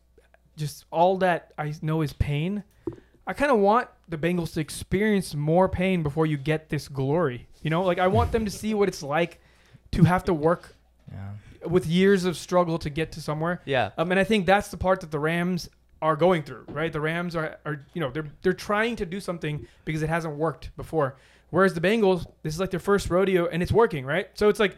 [0.56, 2.64] just all that I know is pain,
[3.26, 7.46] I kind of want the Bengals to experience more pain before you get this glory.
[7.62, 9.40] You know, like I want them to see what it's like
[9.92, 10.74] to have to work
[11.11, 11.30] Yeah.
[11.68, 13.61] with years of struggle to get to somewhere.
[13.64, 15.68] yeah, Um, and I think that's the part that the Rams
[16.00, 16.92] are going through, right?
[16.92, 20.35] The Rams are, are you know, they're they're trying to do something because it hasn't
[20.35, 21.14] worked before.
[21.50, 24.28] Whereas the Bengals, this is like their first rodeo and it's working, right?
[24.35, 24.76] So it's like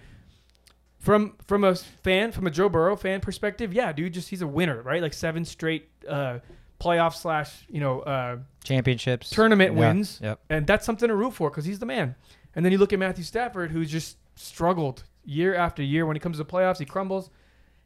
[0.98, 4.46] from from a fan, from a Joe Burrow fan perspective, yeah, dude, just he's a
[4.46, 5.00] winner, right?
[5.00, 6.40] Like seven straight uh,
[6.84, 9.78] playoff slash, you know, uh, Championships, tournament Yeah.
[9.78, 10.40] wins, Yep.
[10.50, 12.14] and that's something to root for because he's the man.
[12.54, 16.06] And then you look at Matthew Stafford, who's just struggled year after year.
[16.06, 17.30] When it comes to playoffs, he crumbles,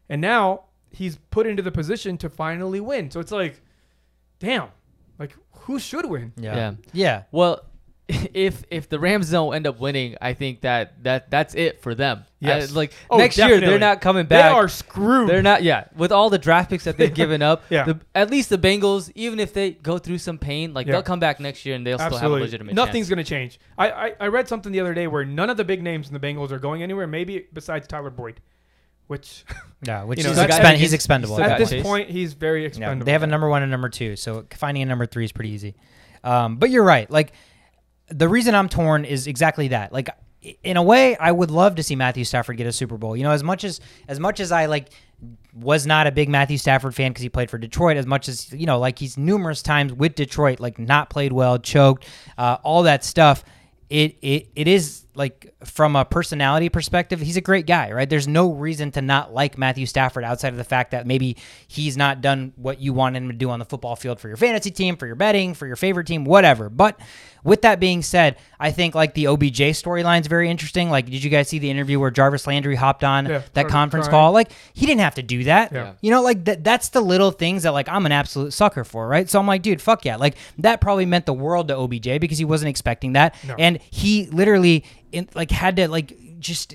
[0.08, 3.10] and now he's put into the position to finally win.
[3.10, 3.60] So it's like,
[4.40, 4.68] damn,
[5.18, 6.32] like who should win?
[6.36, 6.54] Yeah.
[6.56, 6.72] Yeah.
[6.92, 7.22] Yeah.
[7.30, 7.64] Well,
[8.32, 11.94] if if the Rams don't end up winning, I think that that that's it for
[11.94, 12.24] them.
[12.40, 12.70] Yes.
[12.72, 14.50] Uh, like Oh, next year, they're not coming back.
[14.52, 15.28] They are screwed.
[15.28, 15.62] They're not.
[15.62, 17.84] Yeah, with all the draft picks that they've given up, Yeah.
[17.84, 20.92] the, at least the Bengals, even if they go through some pain, like Yeah.
[20.94, 22.40] they'll come back next year and they'll still have a Absolutely.
[22.42, 22.74] legitimate.
[22.74, 23.08] Nothing's chance.
[23.10, 23.60] going to change.
[23.76, 26.14] I, I, I read something the other day where none of the big names in
[26.14, 28.40] the Bengals are going anywhere, maybe besides Tyler Boyd,
[29.08, 29.44] which
[29.82, 30.04] Yeah.
[30.04, 31.36] Which You know, is that expend- he's he's- expendable.
[31.36, 31.82] he's at this Chase.
[31.82, 33.04] point he's very Yeah, expendable.
[33.04, 35.50] they have a number one and number two, so finding a number three is pretty
[35.50, 35.74] easy.
[36.24, 37.08] Um, but you're right.
[37.10, 37.32] Like
[38.10, 39.92] the reason I'm torn is exactly that.
[39.92, 40.08] Like
[40.62, 43.16] in a way, I would love to see Matthew Stafford get a Super Bowl.
[43.16, 44.90] You know, as much as as much as I like
[45.54, 47.96] was not a big Matthew Stafford fan because he played for Detroit.
[47.96, 51.58] As much as you know, like he's numerous times with Detroit, like not played well,
[51.58, 53.44] choked, uh, all that stuff.
[53.90, 58.08] It it it is like from a personality perspective, he's a great guy, right?
[58.08, 61.96] There's no reason to not like Matthew Stafford outside of the fact that maybe he's
[61.96, 64.70] not done what you want him to do on the football field for your fantasy
[64.70, 66.70] team, for your betting, for your favorite team, whatever.
[66.70, 66.98] But
[67.44, 70.90] with that being said, I think like the OBJ storyline is very interesting.
[70.90, 74.06] Like, did you guys see the interview where Jarvis Landry hopped on Yeah, that conference
[74.08, 74.20] crying.
[74.22, 74.32] call?
[74.32, 75.72] Like, he didn't have to do that.
[75.72, 75.92] Yeah.
[76.00, 79.06] You know, like that that's the little things that like I'm an absolute sucker for,
[79.08, 79.28] right?
[79.28, 80.16] So I'm like, dude, fuck yeah.
[80.16, 83.34] Like that probably meant the world to OBJ because he wasn't expecting that.
[83.46, 83.54] No.
[83.58, 86.74] And he literally in, like had to like just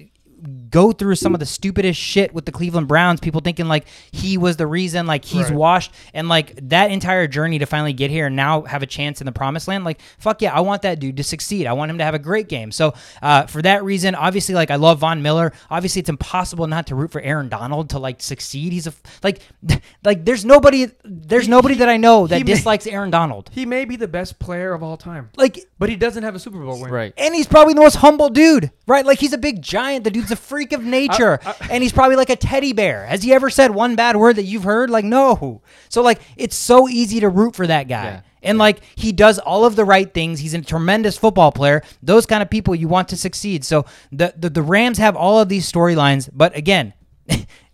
[0.70, 4.38] go through some of the stupidest shit with the Cleveland Browns, people thinking like he
[4.38, 5.54] was the reason, like he's Right.
[5.54, 9.22] washed and like that entire journey to finally get here and now have a chance
[9.22, 9.84] in the promised land.
[9.84, 11.68] Like, fuck yeah, I want that dude to succeed.
[11.68, 12.72] I want him to have a great game.
[12.72, 15.54] So uh, for that reason, obviously, like I love Von Miller.
[15.70, 18.74] Obviously, it's impossible not to root for Aaron Donald to like succeed.
[18.74, 19.42] He's a like
[20.04, 23.12] like there's nobody there's He- nobody he- that I know that he may- dislikes Aaron
[23.12, 23.50] Donald.
[23.54, 26.40] He may be the best player of all time, Like but he doesn't have a
[26.40, 26.92] Super Bowl win.
[26.92, 27.14] Right.
[27.18, 29.06] and he's probably the most humble dude, right?
[29.06, 30.04] Like he's a big giant.
[30.04, 33.06] The dude's a freak of nature, uh, uh, and he's probably like a teddy bear.
[33.06, 34.90] Has he ever said one bad word that you've heard?
[34.90, 35.62] Like no.
[35.88, 38.04] So like it's so easy to root for that guy.
[38.04, 38.22] Yeah.
[38.42, 40.40] And like he does all of the right things.
[40.40, 41.82] He's a tremendous football player.
[42.02, 43.64] Those kind of people you want to succeed.
[43.64, 46.94] So the the, the Rams have all of these storylines, but again,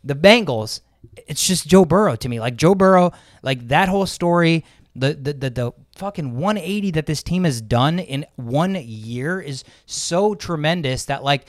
[0.04, 0.82] the Bengals,
[1.28, 2.40] it's just Joe Burrow to me.
[2.40, 4.64] Like Joe Burrow, like that whole story,
[4.96, 9.64] the the the, the fucking 180 that this team has done in one year is
[9.86, 11.48] so tremendous that like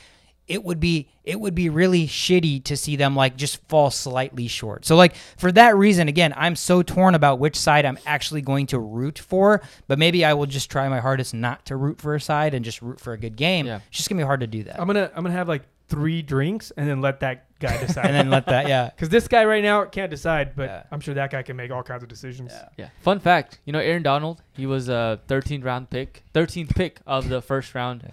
[0.51, 4.49] it would be it would be really shitty to see them like just fall slightly
[4.49, 4.85] short.
[4.85, 8.67] So like for that reason, again, I'm so torn about which side I'm actually going
[8.67, 9.63] to root for.
[9.87, 12.65] But maybe I will just try my hardest not to root for a side and
[12.65, 13.65] just root for a good game.
[13.67, 13.81] Yeah.
[13.89, 14.81] It's just gonna be hard to do that.
[14.81, 18.07] I'm gonna I'm gonna have like three drinks and then let that guy decide.
[18.07, 18.91] and then let that yeah.
[18.95, 20.83] because this guy right now can't decide, but Yeah.
[20.91, 22.51] I'm sure that guy can make all kinds of decisions.
[22.53, 22.69] Yeah.
[22.77, 22.89] Yeah.
[23.03, 27.29] Fun fact, you know Aaron Donald, he was a 13th round pick, 13th pick of
[27.29, 28.11] the first round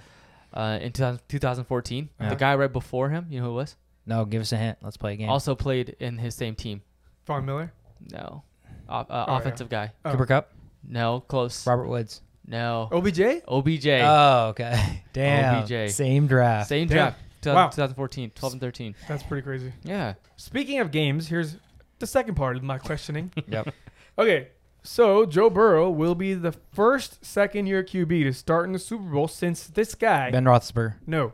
[0.58, 2.10] uh, in 2000, 2014.
[2.20, 2.30] Yeah.
[2.30, 3.76] The guy right before him, you know who it was?
[4.06, 4.78] No, give us a hint.
[4.82, 5.30] Let's play a game.
[5.30, 6.82] Also played in his same team.
[7.26, 7.72] Von Miller.
[8.12, 8.44] No.
[8.90, 9.38] O- uh, Oh, yeah.
[9.38, 9.92] offensive guy.
[10.06, 10.12] Oh.
[10.12, 10.52] Cooper Kupp,
[10.88, 11.68] No, close.
[11.68, 12.22] Robert Woods.
[12.48, 12.88] No.
[12.92, 13.42] OBJ.
[13.48, 13.88] OBJ.
[13.88, 15.04] Oh, okay.
[15.14, 15.64] Damn.
[15.64, 15.92] OBJ.
[15.92, 16.70] Same draft.
[16.70, 16.96] Same Damn.
[16.98, 17.20] draft.
[17.42, 17.68] 2000 Wow.
[17.70, 18.96] 2014, 12 and 13.
[19.08, 19.74] That's pretty crazy.
[19.84, 20.14] Yeah.
[20.38, 21.58] Speaking of games, here's
[22.00, 23.32] the second part of my questioning.
[23.48, 23.74] Yep.
[24.18, 24.48] Okay,
[24.88, 29.28] so Joe Burrow will be the first second-year QB to start in the Super Bowl
[29.28, 30.32] since this guy.
[30.32, 30.96] Ben Roethlisberger.
[31.06, 31.34] no,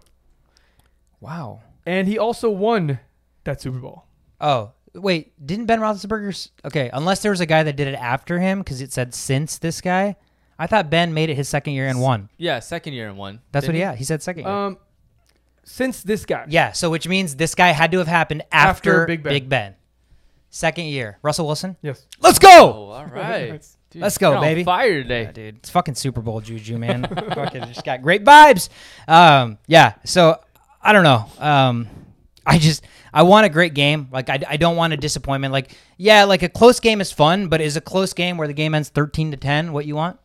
[1.20, 1.62] Wow.
[1.86, 3.00] and he also won
[3.44, 4.06] that Super Bowl.
[4.42, 5.34] Oh, wait.
[5.46, 6.50] Didn't Ben Roethlisberger's?
[6.66, 9.58] Okay, unless there was a guy that did it after him because it said since
[9.58, 10.16] this guy.
[10.60, 12.30] I thought Ben made it his second year and won.
[12.38, 13.42] Yeah, second year and one.
[13.52, 13.98] That's what he had.
[13.98, 14.54] He said second year.
[14.54, 14.78] Um,
[15.64, 16.46] since this guy.
[16.50, 19.34] yeah, so which means this guy had to have happened after, After Big Ben.
[19.34, 19.76] Big Ben.
[20.56, 21.18] Second year.
[21.24, 21.78] Russell Wilson.
[21.82, 22.06] Yes.
[22.22, 22.72] Let's Oh, go.
[22.92, 23.60] all right.
[23.90, 24.64] Dude, Let's go, you're on baby.
[24.64, 25.24] Fire today.
[25.24, 25.56] Yeah, dude.
[25.58, 27.08] It's fucking Super Bowl juju, man.
[27.34, 28.70] fucking just got great vibes.
[29.08, 29.96] Um, yeah.
[30.06, 30.40] So
[30.80, 31.26] I don't know.
[31.40, 31.88] Um,
[32.46, 34.10] I just I want a great game.
[34.12, 35.54] Like I, I don't want a disappointment.
[35.54, 38.54] Like yeah, like a close game is fun, but is a close game where the
[38.54, 40.20] game ends thirteen to ten what you want?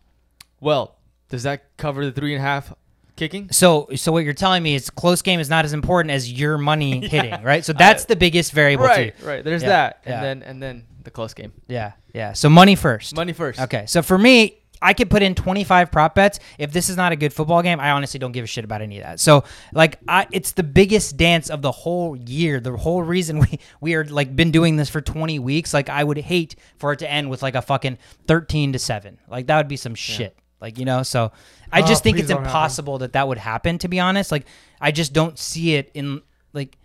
[0.61, 0.95] Well,
[1.31, 2.75] does that cover the three and a half
[3.19, 3.51] kicking?
[3.53, 6.57] So so what you're telling me is close game is not as important as your
[6.57, 7.65] money hitting, right?
[7.65, 9.27] So that's the biggest variable Right, too.
[9.27, 9.45] right.
[9.45, 10.21] There's Yeah, that, and yeah.
[10.23, 11.53] then and then the close game.
[11.69, 12.33] Yeah, yeah.
[12.33, 13.15] So money first.
[13.15, 13.61] Money first.
[13.61, 16.39] Okay, so for me, I could put in 25 prop bets.
[16.57, 18.81] If this is not a good football game, I honestly don't give a shit about
[18.81, 19.19] any of that.
[19.19, 22.61] So, like, I, it's the biggest dance of the whole year.
[22.61, 25.75] The whole reason we we are like been doing this for 20 weeks.
[25.75, 29.19] Like, I would hate for it to end with like a fucking 13 to seven.
[29.29, 30.39] Like, that would be some shit.
[30.61, 31.03] Like, you know.
[31.03, 31.33] So,
[31.73, 32.49] I Oh, just think it's don't happen.
[32.49, 33.79] impossible that that would happen.
[33.79, 34.47] To be honest, like,
[34.81, 36.77] I just don't see it in like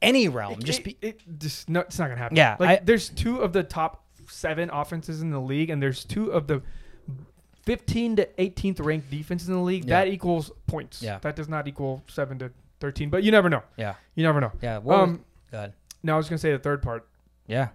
[0.00, 0.60] any realm.
[0.62, 2.36] Just be, it just no, it's not gonna happen.
[2.36, 6.04] Yeah, like I- there's two of the top seven offenses in the league, and there's
[6.04, 6.62] two of the
[7.62, 9.84] 15 to 18th ranked defenses in the league.
[9.84, 10.04] Yeah.
[10.04, 11.02] That equals points.
[11.02, 11.18] Yeah.
[11.18, 13.62] that does not equal seven to 13, but you never know.
[13.76, 14.52] yeah, You never know.
[14.62, 14.78] yeah.
[14.78, 15.72] Well, was- Um, God.
[16.02, 17.06] now I was gonna say the third part.
[17.46, 17.68] Yeah.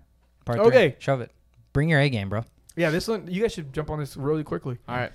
[0.46, 0.92] Part Okay.
[0.92, 0.96] Three.
[1.00, 1.32] Shove it.
[1.74, 2.44] Bring your A game, bro.
[2.76, 4.78] Yeah, this one you guys should jump on this really quickly.
[4.88, 5.12] All right.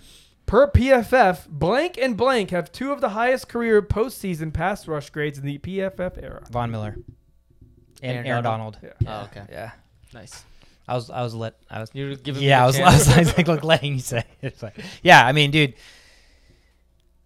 [0.48, 5.38] Per PFF, blank and blank have two of the highest career postseason pass rush grades
[5.38, 6.42] in the PFF era.
[6.50, 6.96] Von Miller.
[8.02, 8.78] And Aaron Aaron, Donald.
[8.80, 8.94] Donald.
[9.02, 9.08] Yeah.
[9.20, 9.46] Oh, okay.
[9.52, 9.70] Yeah.
[10.14, 10.44] Nice.
[10.88, 12.78] I was I was let I was You were giving Yeah, me I a was,
[12.80, 14.24] I was, I was like look, letting you say.
[14.40, 15.74] It's like, yeah, I mean, dude.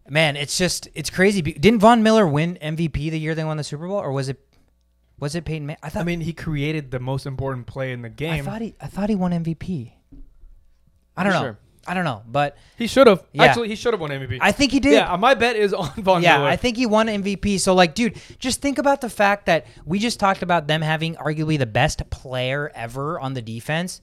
[0.09, 1.43] Man, it's just it's crazy.
[1.43, 4.41] Didn't Von Miller win MVP the year they won the Super Bowl or was it
[5.21, 8.03] was it Peyton Man- I thought I mean, he created the most important play in
[8.03, 8.33] the game.
[8.33, 8.45] I game.
[8.45, 9.93] thought he I thought he won MVP.
[11.17, 11.41] I don't know.
[11.43, 11.59] Sure.
[11.87, 13.25] I don't know, but he should have.
[13.33, 13.43] Yeah.
[13.45, 14.39] Actually, he should have won MVP.
[14.41, 14.93] I think he did.
[14.93, 16.49] yeah, my bet is on Von yeah, Miller.
[16.49, 17.59] I think he won MVP.
[17.59, 21.17] So, like, dude, just think about the fact that we just talked about them having
[21.17, 24.01] arguably the best player ever on the defense,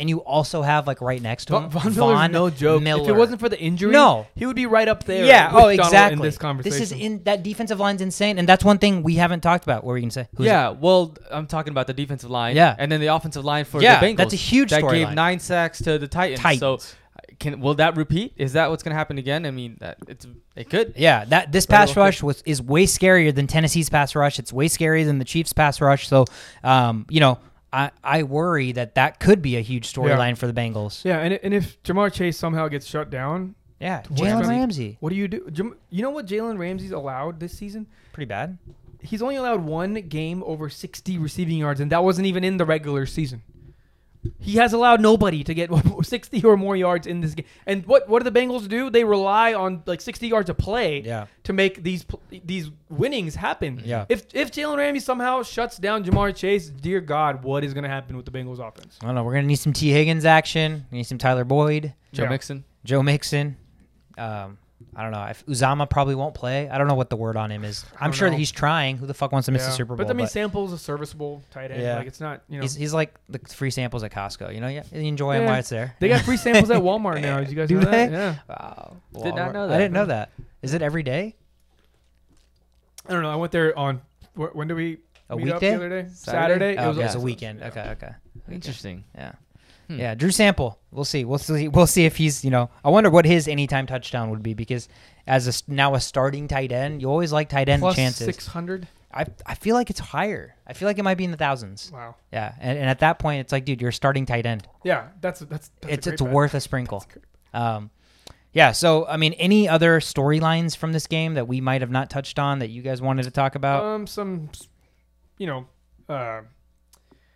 [0.00, 2.82] and you also have like right next to Von, him Von Miller's no joke.
[2.82, 4.26] If it wasn't for the injury, No.
[4.34, 5.24] he would be right up there.
[5.24, 6.16] yeah, with oh, Donald exactly.
[6.16, 9.14] In this conversation, This is in that defensive line's insane, and that's one thing we
[9.14, 9.84] haven't talked about.
[9.84, 10.26] What were you gonna say?
[10.36, 12.56] Who's yeah, well, I'm talking about the defensive line.
[12.56, 12.74] Yeah.
[12.76, 14.16] and then the offensive line for Yeah, the Bengals.
[14.16, 15.14] that's a huge That gave storyline.
[15.14, 16.40] nine sacks to the Titans.
[16.40, 16.96] So, Titans.
[17.38, 18.32] Can will that repeat?
[18.36, 19.46] Is that what's going to happen again?
[19.46, 20.94] I mean, that it's it could.
[20.96, 24.38] Yeah, that this pass well rush was is way scarier than Tennessee's pass rush.
[24.38, 26.08] It's way scarier than the Chiefs' pass rush.
[26.08, 26.24] So,
[26.62, 27.38] um, you know,
[27.72, 31.04] I I worry that that could be a huge storyline for the Bengals.
[31.04, 35.16] yeah, and, and if Ja'Marr Chase somehow gets shut down, Yeah, Jalen Ramsey, what do
[35.16, 35.48] you do?
[35.50, 37.86] Jam- you know what Jalen Ramsey's allowed this season?
[38.12, 38.58] pretty bad.
[39.00, 42.64] He's only allowed one game over 60 receiving yards, and that wasn't even in the
[42.64, 43.42] regular season.
[44.38, 45.70] He has allowed nobody to get
[46.02, 47.46] 60 or more yards in this game.
[47.66, 48.90] And what what do the Bengals do?
[48.90, 51.26] They rely on like 60 yards of play Yeah.
[51.44, 53.82] to make these these winnings happen.
[53.84, 54.06] Yeah.
[54.08, 57.90] If if Jalen Ramsey somehow shuts down Ja'Marr Chase, dear God, what is going to
[57.90, 58.98] happen with the Bengals offense?
[59.02, 59.24] I don't know.
[59.24, 60.86] We're gonna need some Tee Higgins action.
[60.90, 62.28] We need some Tyler Boyd, Joe Yeah.
[62.30, 62.64] Mixon.
[62.84, 63.56] Joe Mixon.
[64.16, 64.58] Um,
[64.96, 65.24] I don't know.
[65.24, 66.68] If Uzomah probably won't play.
[66.68, 67.84] I don't know what the word on him is.
[68.00, 68.32] I'm sure know.
[68.32, 68.96] that he's trying.
[68.96, 69.68] Who the fuck wants to miss Yeah.
[69.68, 70.06] the Super Bowl?
[70.06, 71.82] But I mean, Sample's a serviceable tight end.
[71.82, 71.96] Yeah.
[71.96, 72.62] Like it's not you know.
[72.62, 74.54] he's, he's like the free samples at Costco.
[74.54, 75.50] You know, yeah, you enjoy him Yeah.
[75.50, 75.94] while it's there.
[76.00, 77.40] They got free samples at Walmart now.
[77.40, 78.10] Did you guys Do know that?
[78.10, 78.16] they?
[78.16, 78.36] Yeah.
[78.48, 78.96] Wow.
[79.22, 79.74] Did not know that.
[79.74, 80.30] I didn't know that.
[80.62, 81.34] Is it every day?
[83.08, 83.30] I don't know.
[83.30, 84.00] I went there on
[84.34, 85.70] when do we A meet up weekday?
[85.70, 86.08] the other day?
[86.12, 86.76] Saturday?
[86.76, 86.76] Saturday.
[86.78, 87.62] Oh, it was okay, a weekend.
[87.62, 88.10] Okay, okay.
[88.50, 89.04] Interesting.
[89.14, 89.32] Yeah.
[89.88, 89.98] Hmm.
[89.98, 90.78] Yeah, Drew Sample.
[90.90, 91.24] We'll see.
[91.24, 91.68] We'll see.
[91.68, 92.44] We'll see if he's.
[92.44, 94.88] You know, I wonder what his anytime touchdown would be because
[95.26, 98.24] as a now a starting tight end, you always like tight end Plus chances.
[98.26, 98.88] six hundred.
[99.12, 100.54] I I feel like it's higher.
[100.66, 101.90] I feel like it might be in the thousands.
[101.92, 102.16] Wow.
[102.32, 104.66] Yeah, and, and at that point, it's like, dude, you're starting tight end.
[104.84, 105.70] Yeah, that's that's.
[105.80, 106.32] that's a it's great it's bet.
[106.32, 107.04] worth a sprinkle.
[107.52, 107.90] Um,
[108.52, 108.72] yeah.
[108.72, 112.38] So I mean, any other storylines from this game that we might have not touched
[112.38, 113.84] on that you guys wanted to talk about?
[113.84, 114.50] Um, some,
[115.38, 115.66] you know,
[116.08, 116.42] uh,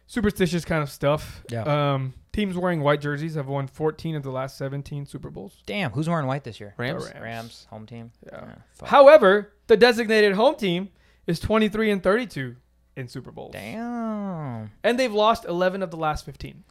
[0.06, 1.44] superstitious kind of stuff.
[1.50, 1.62] Yeah.
[1.94, 5.62] Um, teams wearing white jerseys have won 14 of the last 17 Super Bowls.
[5.66, 6.74] Damn, who's wearing white this year?
[6.76, 7.04] Rams.
[7.04, 7.20] Rams.
[7.20, 8.12] Rams, home team.
[8.26, 8.44] Yeah.
[8.80, 8.88] Yeah.
[8.88, 10.90] However, the designated home team
[11.26, 12.56] is 23 and 32
[12.96, 14.70] in Super Bowls, Damn.
[14.82, 16.64] and they've lost 11 of the last 15.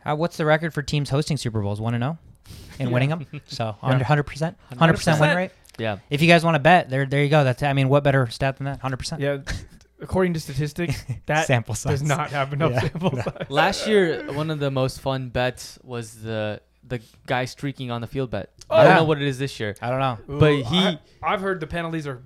[0.00, 1.80] How, what's the record for teams hosting Super Bowls?
[1.80, 2.00] One to oh?
[2.00, 2.18] zero,
[2.80, 2.94] and Yeah.
[2.94, 3.26] winning them.
[3.46, 4.02] So Yeah.
[4.02, 5.36] hundred percent, hundred percent win 100%.
[5.36, 5.50] rate.
[5.78, 5.98] Yeah.
[6.10, 7.44] If you guys want to bet, there, there you go.
[7.44, 8.80] That's I mean, what better stat than that?
[8.80, 9.20] Hundred percent.
[9.20, 9.38] Yeah,
[10.00, 12.80] according to statistics, that sample size does not have enough Yeah.
[12.80, 13.46] sample size.
[13.48, 18.06] Last year, one of the most fun bets was the the guy streaking on the
[18.06, 18.50] field bet.
[18.70, 18.96] Oh, I don't oh, yeah.
[19.00, 19.74] know what it is this year.
[19.82, 20.38] I don't know.
[20.38, 22.22] But Ooh, he- I, I've heard the penalties are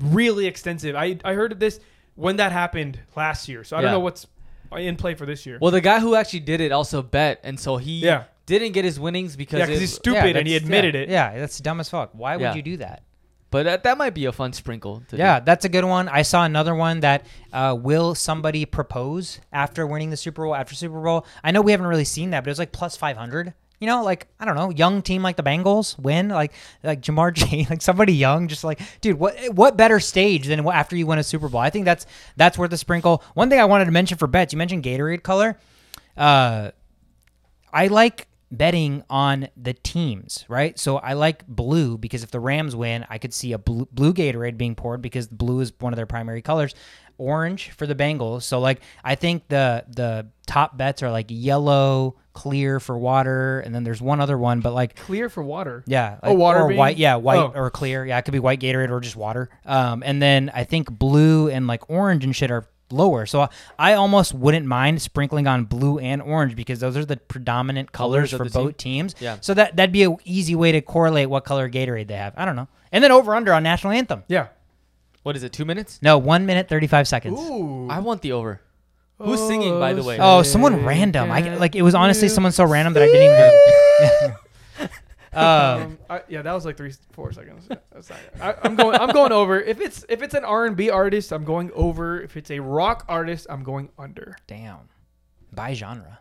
[0.00, 0.96] really extensive.
[0.96, 1.78] I I heard of this
[2.14, 4.26] when that happened last year, so I don't know what's
[4.76, 5.58] in play for this year.
[5.60, 8.84] Well, the guy who actually did it also bet, and so he yeah, didn't get
[8.84, 11.08] his winnings because yeah, because it- he's stupid and he admitted yeah, it.
[11.10, 12.10] Yeah, that's dumb as fuck.
[12.12, 12.54] Why would Yeah.
[12.54, 13.02] you do that?
[13.52, 15.02] But that, that might be a fun sprinkle.
[15.08, 15.44] To Yeah, do.
[15.44, 16.08] that's a good one.
[16.08, 20.74] I saw another one that uh, will somebody propose after winning the Super Bowl after
[20.74, 21.24] Super Bowl.
[21.44, 23.54] I know we haven't really seen that, but it was like plus five hundred.
[23.78, 27.34] You know, like I don't know, young team like the Bengals win, like like Ja'Marr
[27.36, 31.18] Chase, like somebody young, just like dude, what what better stage than after you win
[31.18, 31.60] a Super Bowl?
[31.60, 33.22] I think that's that's worth a sprinkle.
[33.34, 35.58] One thing I wanted to mention for bets, you mentioned Gatorade color.
[36.16, 36.70] Uh,
[37.72, 40.78] I like betting on the teams, right?
[40.78, 44.12] So I like blue because if the Rams win, I could see a blue, blue
[44.12, 46.74] Gatorade being poured because blue is one of their primary colors.
[47.18, 48.42] Orange for the Bengals.
[48.42, 53.74] So like I think the the top bets are like yellow, clear for water, and
[53.74, 55.84] then there's one other one, but like Clear for water.
[55.86, 57.52] yeah, Oh, water or being- white, yeah, white Oh.
[57.54, 58.04] or clear.
[58.04, 59.50] Yeah, it could be white Gatorade or just water.
[59.66, 63.26] Um, and then I think blue and like orange and shit are lower.
[63.26, 67.16] So I, I almost wouldn't mind sprinkling on blue and orange because those are the
[67.16, 68.64] predominant colors, Colors for the team.
[68.66, 69.14] both teams.
[69.20, 69.38] Yeah.
[69.40, 72.34] So that that'd be an easy way to correlate what color Gatorade they have.
[72.36, 72.68] I don't know.
[72.90, 74.24] And then over under on national anthem.
[74.28, 74.48] Yeah.
[75.22, 75.52] What is it?
[75.52, 76.00] Two minutes?
[76.02, 77.38] No, one minute thirty five seconds.
[77.40, 77.88] Ooh.
[77.88, 78.60] I want the over.
[79.18, 80.18] Who's singing, by the way?
[80.20, 81.30] Oh, someone random.
[81.30, 84.36] I like it was honestly someone so random that I didn't even.
[85.32, 85.42] um,
[85.82, 87.68] Um, I, yeah, that was like three, four seconds.
[87.92, 88.98] That's not, I, I'm going.
[88.98, 89.60] I'm going over.
[89.60, 92.20] If it's if it's an R and B artist, I'm going over.
[92.20, 94.36] If it's a rock artist, I'm going under.
[94.46, 94.88] damn.
[95.52, 96.18] By genre.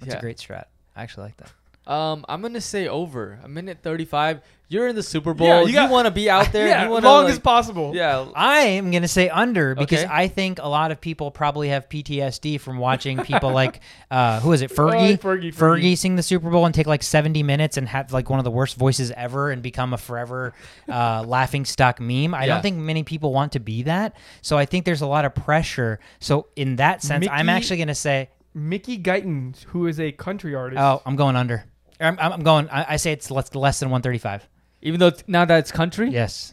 [0.00, 0.18] That's Yeah.
[0.18, 0.66] a great strat.
[0.94, 1.50] I actually like that.
[1.86, 4.40] Um, I'm gonna say over a minute thirty-five.
[4.68, 5.46] You're in the Super Bowl.
[5.46, 6.66] Yeah, you you want to be out there.
[6.66, 7.92] yeah, you wanna, long like- as possible.
[7.94, 8.26] Yeah.
[8.34, 10.12] I am gonna say under because Okay.
[10.12, 13.78] I think a lot of people probably have PTSD from watching people like
[14.10, 15.12] uh, who is it Fergie?
[15.14, 15.96] Oh, Fergie, Fergie Fergie.
[15.96, 18.50] sing the Super Bowl and take like 70 minutes and have like one of the
[18.50, 20.52] worst voices ever and become a forever
[20.88, 22.34] uh, laughing stock meme.
[22.34, 22.54] I Yeah.
[22.54, 24.16] don't think many people want to be that.
[24.42, 26.00] So I think there's a lot of pressure.
[26.18, 30.80] So in that sense, I'm actually gonna say, Mickey Guyton, who is a country artist.
[30.80, 31.66] oh, I'm going under.
[32.00, 32.68] I'm, I'm going.
[32.70, 34.48] I, I say it's less, less than 135.
[34.82, 36.52] Even though it's, now that it's country, Yes,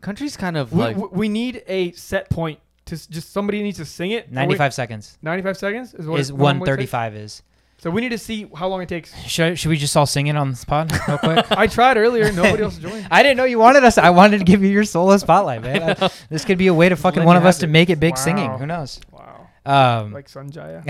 [0.00, 3.62] country's kind of we, like we- we need a set point to s- just somebody
[3.62, 4.24] needs to sing it.
[4.26, 6.72] Oh, wait, 95 seconds 95 seconds is what is what I'm gonna say?
[6.72, 7.42] 135 is.
[7.78, 9.16] So we need to see how long it takes.
[9.22, 11.46] Should, should we just all sing it on this pod real quick?
[11.52, 12.30] I tried earlier.
[12.32, 13.06] Nobody else joined.
[13.10, 13.96] I didn't know you wanted us.
[13.96, 15.96] I wanted to give you your solo spotlight, man.
[16.00, 17.66] I- this could be a way to fucking Let one you of us have to
[17.66, 17.70] it.
[17.70, 18.20] make it big Wow.
[18.20, 18.50] singing.
[18.58, 19.00] Who knows?
[19.10, 19.46] Wow.
[19.64, 20.84] Um, Like Sanjaya.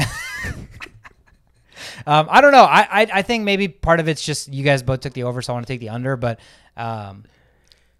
[2.06, 2.64] Um, I don't know.
[2.64, 5.42] I, I I think maybe part of it's just you guys both took the over,
[5.42, 6.16] so I want to take the under.
[6.16, 6.40] But
[6.76, 7.24] um,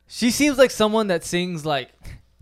[0.07, 1.91] she seems like someone that sings like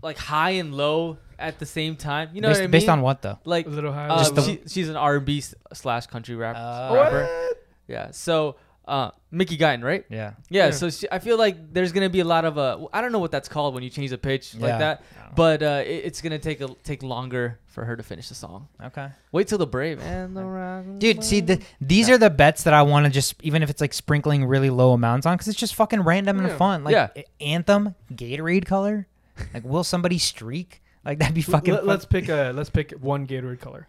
[0.01, 2.29] like high and low at the same time.
[2.33, 2.71] You know based, what I mean?
[2.71, 3.39] based on what though?
[3.45, 4.07] like a little high.
[4.07, 6.55] uh, Just the- she, she's an R&B slash country rap.
[6.57, 7.23] Uh, rapper.
[7.23, 7.57] what?
[7.87, 8.11] Yeah.
[8.11, 8.55] So
[8.89, 10.03] uh, Mickey Guyton, right?
[10.09, 10.33] Yeah.
[10.49, 10.71] Yeah, Yeah.
[10.71, 13.19] so she, I feel like there's gonna be a lot of uh, I don't know
[13.19, 14.67] what that's called when you change the pitch Yeah.
[14.67, 15.03] like that,
[15.35, 18.67] but uh, it, it's gonna take a, take longer for her to finish the song.
[18.83, 19.07] Okay.
[19.31, 20.85] Wait till the brave and the rock.
[20.97, 23.79] Dude, see, the, these are the bets that I want to just, even if it's
[23.79, 26.83] like sprinkling really low amounts on, because it's just fucking random and fun.
[26.83, 27.09] Like Yeah.
[27.39, 29.07] Anthem, Gatorade color.
[29.53, 30.81] Like, will somebody streak?
[31.05, 31.73] Like that'd be fucking.
[31.73, 31.95] Let, fun.
[31.95, 33.87] us pick a let's pick one Gatorade color.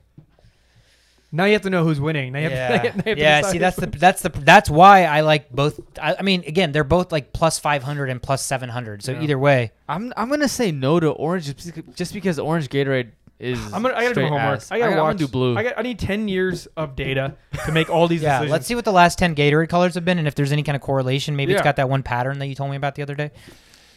[1.32, 2.32] Now you have to know who's winning.
[2.32, 3.40] Now you have yeah, to, now you have to yeah.
[3.40, 5.78] decide See, that's the that's the that's why I like both.
[6.00, 9.02] I, I mean, again, they're both like plus five hundred and plus seven hundred.
[9.02, 9.22] So Yeah.
[9.22, 13.10] either way, I'm I'm gonna say no to orange just because, just because orange Gatorade
[13.38, 13.58] is.
[13.72, 13.94] I'm gonna.
[13.94, 14.40] I gotta do homework.
[14.58, 14.72] ass.
[14.72, 15.18] I gotta I'm watch.
[15.18, 15.56] do blue.
[15.56, 15.78] I got.
[15.78, 18.38] I need ten years of data to make all these yeah.
[18.38, 18.50] decisions.
[18.52, 20.74] Let's see what the last ten Gatorade colors have been, and if there's any kind
[20.74, 21.36] of correlation.
[21.36, 23.30] Maybe it's got that one pattern that you told me about the other day.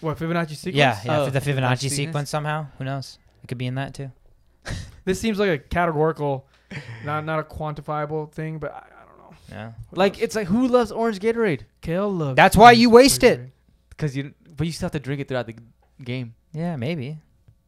[0.01, 0.75] what Fibonacci sequence.
[0.75, 1.19] Yeah, yeah.
[1.21, 1.95] Oh, the Fibonacci Fibonacci sequence?
[1.95, 2.67] sequence somehow.
[2.77, 3.17] Who knows?
[3.43, 4.11] It could be in that too.
[5.05, 6.47] This seems like a categorical,
[7.05, 9.35] not not a quantifiable thing, but I, I don't know.
[9.49, 9.71] Yeah.
[9.91, 11.61] Like it's like who loves orange Gatorade?
[11.81, 12.35] Kale loves.
[12.35, 13.51] That's why you waste it.
[13.89, 15.59] Because you, but you still have to drink it throughout the g-
[16.03, 16.33] game.
[16.53, 17.17] Yeah, maybe.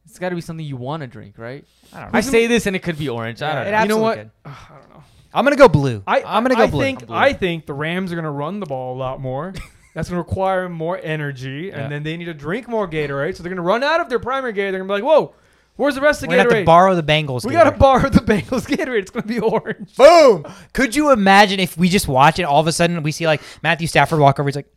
[0.05, 1.65] It's got to be something you want to drink, right?
[1.93, 2.17] I don't know.
[2.17, 3.41] I say this and it could be orange.
[3.41, 3.81] I don't know.
[3.81, 4.19] You know what?
[4.19, 5.03] Ugh, I don't know.
[5.33, 6.01] I'm gonna go blue.
[6.07, 6.81] I, I'm gonna go I blue.
[6.81, 7.15] Think, Blue.
[7.15, 9.53] I think the Rams are gonna run the ball a lot more.
[9.93, 11.87] That's gonna require more energy, and Yeah.
[11.89, 13.35] then they need to drink more Gatorade.
[13.35, 14.71] So they're gonna run out of their primary Gatorade.
[14.71, 15.33] They're gonna be like, "Whoa,
[15.75, 17.45] where's the rest of We're the gonna have to borrow the Bengals.
[17.45, 18.99] we gotta borrow the Bengals Gatorade.
[19.01, 20.45] It's gonna be orange." Boom!
[20.73, 23.41] Could you imagine if we just watch it, all of a sudden we see like
[23.63, 24.71] Matthew Stafford walk over, he's like,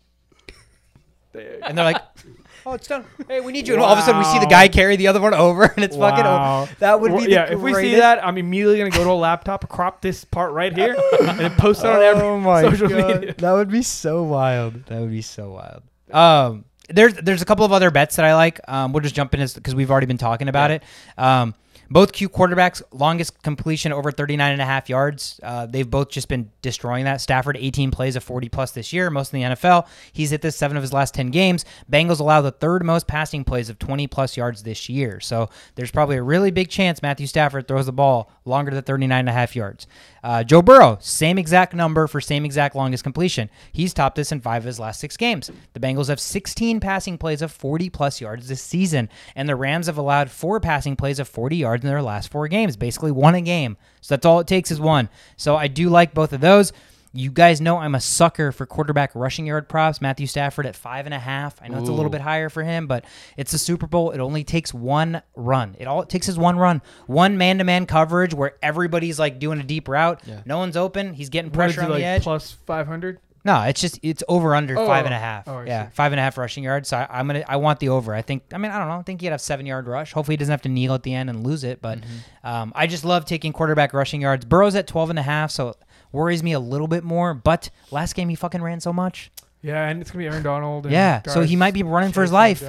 [1.35, 2.03] and they're like,
[2.67, 3.05] "Oh, it's done.
[3.29, 5.07] Hey, we need you." And all of a sudden we see the guy carry the
[5.09, 6.69] other one over, and it's fucking over.
[6.81, 7.53] That would Well, be the yeah.
[7.53, 10.73] If we see that, I'm immediately gonna go to a laptop, crop this part right
[10.77, 13.21] here, and post it on every oh my social God.
[13.21, 13.35] media.
[13.39, 14.85] That would be so wild.
[14.87, 15.83] That would be so wild.
[16.11, 18.61] Um, there's there's a couple of other bets that I like.
[18.69, 20.77] Um, we'll just jump in because we've already been talking about Yeah.
[20.77, 20.83] it.
[21.19, 21.55] Um,
[21.91, 25.41] both Q quarterbacks, longest completion over 39 and a half yards.
[25.43, 27.21] Uh, they've both just been destroying that.
[27.21, 29.87] Stafford, 18 plays of 40 plus this year, most in the NFL.
[30.13, 31.65] He's hit this seven of his last 10 games.
[31.91, 35.21] Bengals allow the third most passing plays of 20 plus yards this year.
[35.21, 39.19] So there's probably a really big chance Matthew Stafford throws the ball longer than 39
[39.21, 39.87] and a half yards.
[40.23, 43.49] Uh, Joe Burrow, same exact number for same exact longest completion.
[43.73, 45.51] He's topped this in five of his last six games.
[45.75, 49.87] The Bengals have 16 passing plays of 40 plus yards this season, and the Rams
[49.87, 53.35] have allowed four passing plays of 40 yards in their last four games, basically one
[53.35, 53.77] a game.
[54.01, 55.09] So that's all it takes is one.
[55.37, 56.73] So I do like both of those.
[57.15, 60.01] You guys know I'm a sucker for quarterback rushing yard props.
[60.03, 61.61] Matthew Stafford at five and a half.
[61.63, 63.07] I know it's a little bit higher for him, but
[63.37, 64.11] it's a Super Bowl.
[64.11, 65.75] It only takes one run.
[65.79, 69.39] It all it takes is one run, one man to man coverage where everybody's like
[69.39, 70.21] doing a deep route.
[70.27, 70.43] Yeah.
[70.45, 71.15] No one's open.
[71.15, 72.23] He's getting pressure on like the edge.
[72.25, 73.21] plus 500.
[73.45, 75.47] No, it's just it's over under Oh, five and a half.
[75.49, 75.95] oh, yeah, see.
[75.95, 76.89] five and a half rushing yards.
[76.89, 78.15] So I, I'm gonna I want the over.
[78.15, 78.99] I think I mean I don't know.
[78.99, 80.13] I think he'd have seven yard rush.
[80.13, 81.81] Hopefully he doesn't have to kneel at the end and lose it.
[81.81, 82.47] But Mm-hmm.
[82.47, 84.45] um, I just love taking quarterback rushing yards.
[84.45, 85.75] Burrow's at 12 and a half, so
[86.13, 87.33] worries me a little bit more.
[87.35, 89.31] But last game he fucking ran so much.
[89.63, 90.87] Yeah, and it's gonna be Aaron Donald.
[90.87, 92.69] And Yeah, so he might be running for his life.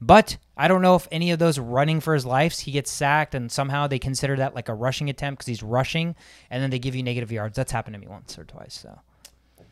[0.00, 3.34] But I don't know if any of those running for his life, he gets sacked
[3.34, 6.14] and somehow they consider that like a rushing attempt because he's rushing,
[6.50, 7.56] and then they give you negative yards.
[7.56, 8.74] That's happened to me once or twice.
[8.74, 8.98] So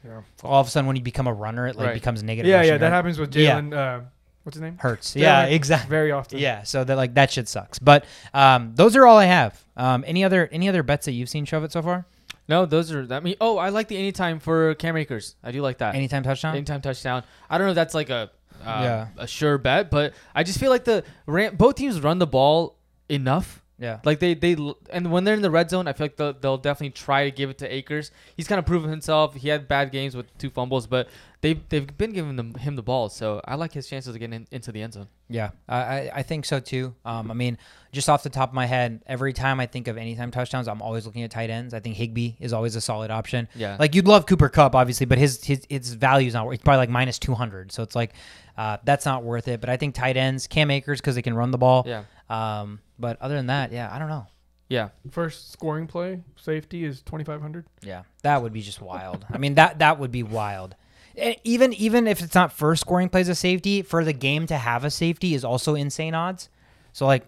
[0.05, 0.20] Yeah.
[0.42, 1.94] all of a sudden when you become a runner, it like Right.
[1.94, 2.48] becomes negative.
[2.48, 2.92] Yeah, rushing yeah, that yard.
[2.92, 3.61] happens with Yeah.
[3.61, 3.74] Jalen.
[3.74, 4.00] Uh,
[4.42, 4.78] what's his name?
[4.78, 5.14] hurts.
[5.14, 5.90] Jalen Yeah, Hurts exactly.
[5.90, 6.38] Very often.
[6.38, 7.78] Yeah, so that like that shit sucks.
[7.78, 9.62] But um, those are all I have.
[9.76, 12.05] Um, any other any other bets that you've seen shove it so far?
[12.48, 13.36] No, those are that mean.
[13.40, 15.36] Oh, I like the anytime for Cam Akers.
[15.44, 15.94] I do like that.
[15.94, 16.57] Anytime touchdown.
[16.57, 17.22] anytime touchdown.
[17.48, 18.30] I don't know if that's like a
[18.64, 19.07] uh, Yeah.
[19.18, 22.76] a sure bet, but I just feel like the Ram- both teams run the ball
[23.09, 23.61] enough.
[23.83, 23.99] Yeah.
[24.05, 24.57] Like they they
[24.91, 27.30] and when they're in the red zone, I feel like they'll, they'll definitely try to
[27.33, 28.12] give it to Akers.
[28.37, 29.35] He's kind of proven himself.
[29.35, 31.09] He had bad games with two fumbles, but
[31.41, 34.35] they they've been giving them, him the ball, so I like his chances of getting
[34.35, 35.09] in, into the end zone.
[35.28, 36.95] Yeah, I, I I think so too.
[37.05, 37.59] Um, I mean,
[37.91, 40.80] just off the top of my head, every time I think of anytime touchdowns, I'm
[40.80, 41.74] always looking at tight ends.
[41.74, 43.49] I think Higbee is always a solid option.
[43.57, 43.76] Yeah.
[43.80, 46.49] Like you'd love Cooper Kupp, obviously, but his his his value's not.
[46.51, 48.12] It's probably like minus two hundred, so it's like
[48.57, 49.61] uh, that's not worth it.
[49.61, 51.83] But I think tight ends, Cam Akers, because they can run the ball.
[51.85, 52.05] Yeah.
[52.33, 54.26] Um, but other than that, yeah, I don't know.
[54.68, 54.89] Yeah.
[55.11, 57.66] First scoring play safety is 2500.
[57.83, 59.26] Yeah, that would be just wild.
[59.30, 60.74] I mean, that that would be wild.
[61.16, 64.57] Eh, Even even if it's not first scoring plays a safety, for the game to
[64.57, 66.49] have a safety is also insane odds.
[66.95, 67.24] So like,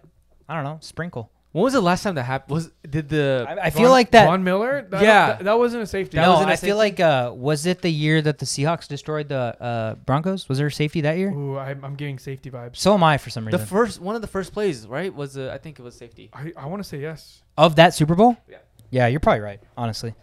[0.49, 1.29] I don't know, sprinkle.
[1.55, 2.53] When was the last time that happened?
[2.53, 4.25] Was did the I, I feel like that.
[4.25, 4.85] Von Miller.
[4.89, 5.27] That, Yeah.
[5.27, 6.17] that, that wasn't a safety.
[6.17, 8.89] That no, wasn't a I feel like uh, was it the year that the Seahawks
[8.89, 10.49] destroyed the uh, Broncos?
[10.49, 11.31] Was there a safety that year?
[11.31, 12.75] Ooh, I'm, I'm getting safety vibes.
[12.75, 13.57] So am I for some reason.
[13.57, 16.29] the first one of the first plays right was uh, I think it was safety.
[16.33, 17.41] I, I want to say yes.
[17.57, 18.35] of that Super Bowl?
[18.49, 18.57] Yeah.
[18.89, 20.13] Yeah, you're probably right, honestly.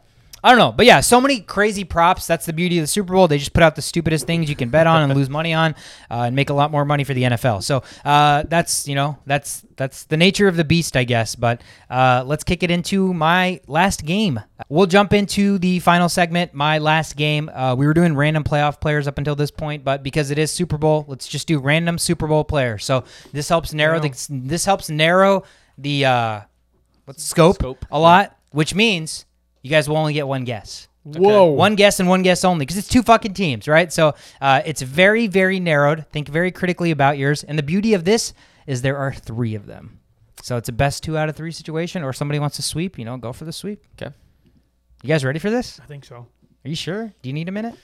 [0.45, 0.73] I don't know.
[0.73, 2.27] But yeah, so many crazy props.
[2.27, 3.29] That's the beauty of the Super Bowl.
[3.29, 5.77] They just put out the stupidest things you can bet on and lose money on
[6.11, 7.63] uh, and make a lot more money for the NFL.
[7.63, 11.37] So uh, that's, you know, that's that's the nature of the beast, I guess.
[11.37, 14.41] But uh, let's kick it into my last game.
[14.69, 17.49] We'll jump into the final segment, my last game.
[17.49, 20.51] Uh, we were doing random playoff players up until this point, but because it is
[20.51, 22.85] Super Bowl, let's just do random Super Bowl players.
[22.85, 25.45] So this helps narrow the this helps narrow
[25.79, 26.41] the uh,
[27.05, 27.85] what's scope, Scope.
[27.93, 29.25] a lot, which means
[29.63, 30.89] you guys will only get one guess.
[31.05, 31.47] Whoa.
[31.47, 33.93] One guess and one guess only because it's two fucking teams, right?
[33.93, 36.07] So uh, it's very, very narrowed.
[36.11, 37.43] Think very critically about yours.
[37.43, 38.35] And the beauty of this
[38.67, 39.99] is there are three of them.
[40.43, 43.05] So it's a best two out of three situation, or somebody wants to sweep, you
[43.05, 43.85] know, go for the sweep.
[44.01, 44.13] Okay.
[45.03, 45.81] You guys ready for this?
[45.81, 46.27] I think so.
[46.65, 47.13] Are you sure?
[47.23, 47.75] Do you need a minute?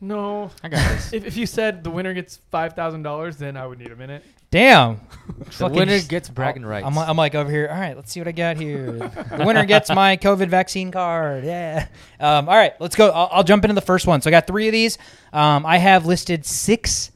[0.00, 0.50] No.
[0.62, 1.12] I got this.
[1.12, 3.96] If, if you said the winner gets five thousand dollars, then I would need a
[3.96, 4.22] minute.
[4.50, 5.00] Damn.
[5.38, 6.86] the Fucking winner just- gets bragging rights.
[6.86, 7.68] I'm, I'm like over here.
[7.70, 8.92] All right, let's see what I got here.
[8.92, 11.44] the winner gets my COVID vaccine card.
[11.44, 11.88] Yeah.
[12.20, 13.10] Um, all right, let's go.
[13.10, 14.20] I'll, I'll jump into the first one.
[14.20, 14.98] So I got three of these.
[15.32, 17.10] Um, I have listed six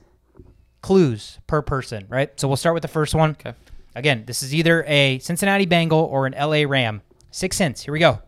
[0.82, 2.06] clues per person.
[2.08, 2.38] Right.
[2.40, 3.30] So we'll start with the first one.
[3.32, 3.54] Okay.
[3.94, 7.02] Again, this is either a Cincinnati Bengal or an LA Ram.
[7.30, 7.82] Six cents.
[7.84, 8.20] Here we go.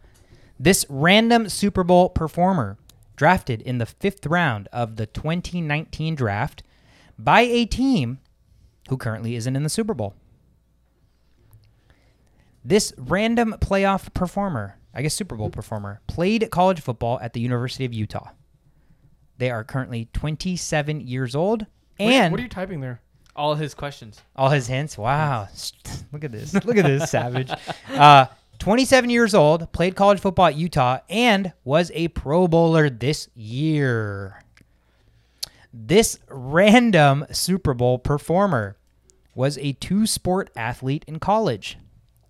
[0.59, 2.79] This random Super Bowl performer,
[3.17, 6.63] drafted in the fifth round of the 2019 draft
[7.19, 8.19] by a team
[8.93, 10.13] who currently isn't in the Super Bowl.
[12.63, 17.87] This random playoff performer, I guess Super Bowl performer, played college football at the University
[17.87, 18.29] of Utah.
[19.39, 21.63] They are currently 27 years old.
[21.63, 21.69] What
[22.01, 23.01] are you- And what are you typing there?
[23.35, 24.21] All his questions.
[24.37, 24.99] all his hints.
[24.99, 25.49] Wow.
[26.13, 26.53] Look at this.
[26.53, 27.51] Look at this savage.
[27.89, 28.27] Uh,
[28.59, 34.43] 27 years old, played college football at Utah, and was a Pro Bowler this year.
[35.73, 38.77] This random Super Bowl performer
[39.35, 41.79] was a two sport athlete in college.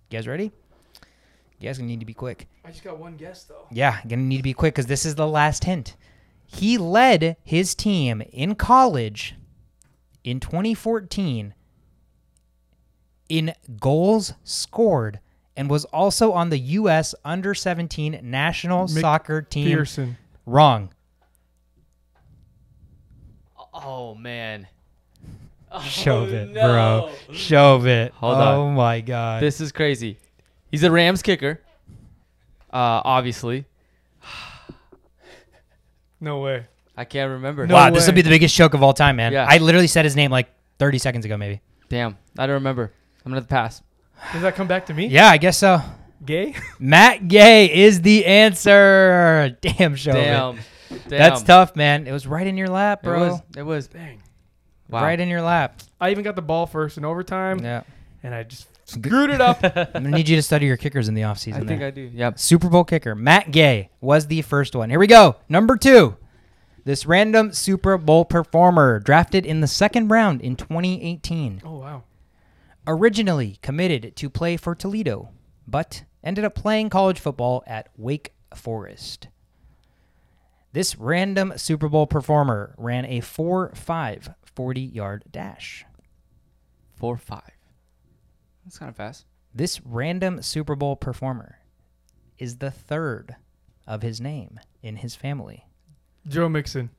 [0.09, 0.51] You guys ready?
[1.59, 2.47] You guys gonna need to be quick.
[2.65, 3.67] I just got one guess though.
[3.71, 5.95] Yeah, gonna need to be quick because this is the last hint.
[6.45, 9.35] He led his team in college
[10.23, 11.53] in 2014
[13.29, 15.19] in goals scored
[15.55, 17.15] and was also on the U.S.
[17.23, 19.67] under 17 national Mick soccer team.
[19.67, 20.17] Pearson.
[20.45, 20.89] Wrong.
[23.73, 24.67] Oh man.
[25.83, 26.61] Shove Oh, it, no.
[26.67, 27.35] bro.
[27.35, 28.13] Shove it.
[28.13, 28.75] Hold oh on.
[28.75, 29.41] my God.
[29.41, 30.17] This is crazy.
[30.71, 31.61] He's a Rams kicker.
[32.71, 33.65] Uh, obviously.
[36.19, 36.65] No way.
[36.95, 37.67] I can't remember.
[37.67, 39.33] No wow, this will be the biggest choke of all time, man.
[39.33, 39.45] Yeah.
[39.49, 40.47] I literally said his name like
[40.79, 41.61] 30 seconds ago, maybe.
[41.89, 42.91] Damn, I don't remember.
[43.25, 43.81] I'm gonna have pass.
[44.31, 45.07] Does that come back to me?
[45.07, 45.81] Yeah, I guess so.
[46.25, 46.55] Gay?
[46.79, 49.57] Matt Gay is the answer.
[49.61, 50.23] Damn, Shove it.
[50.23, 50.55] Damn.
[50.55, 51.09] Damn.
[51.09, 52.07] That's tough, man.
[52.07, 53.19] It was right in your lap, It bro.
[53.29, 53.41] was.
[53.57, 53.87] It was.
[53.87, 54.21] Dang.
[54.89, 55.03] Wow.
[55.03, 55.81] Right in your lap.
[55.99, 57.83] I even got the ball first in overtime, Yeah.
[58.21, 59.59] and I just screwed it up.
[59.63, 61.55] I'm gonna need you to study your kickers in the offseason.
[61.55, 61.87] I think there.
[61.87, 62.01] I do.
[62.13, 62.37] Yep.
[62.39, 64.89] Super Bowl kicker Matt Gay was the first one.
[64.89, 65.37] Here we go.
[65.49, 66.17] Number two.
[66.85, 71.61] This random Super Bowl performer drafted in the second round in 2018.
[71.65, 72.03] oh wow.
[72.85, 75.29] Originally committed to play for Toledo,
[75.65, 79.29] but ended up playing college football at Wake Forest.
[80.73, 85.85] This random Super Bowl performer ran a 4 5 40 yard dash.
[86.95, 87.51] Four five.
[88.63, 89.25] That's kind of fast.
[89.53, 91.59] This random Super Bowl performer
[92.37, 93.35] is the third
[93.85, 95.65] of his name in his family.
[96.27, 96.89] Joe Mixon.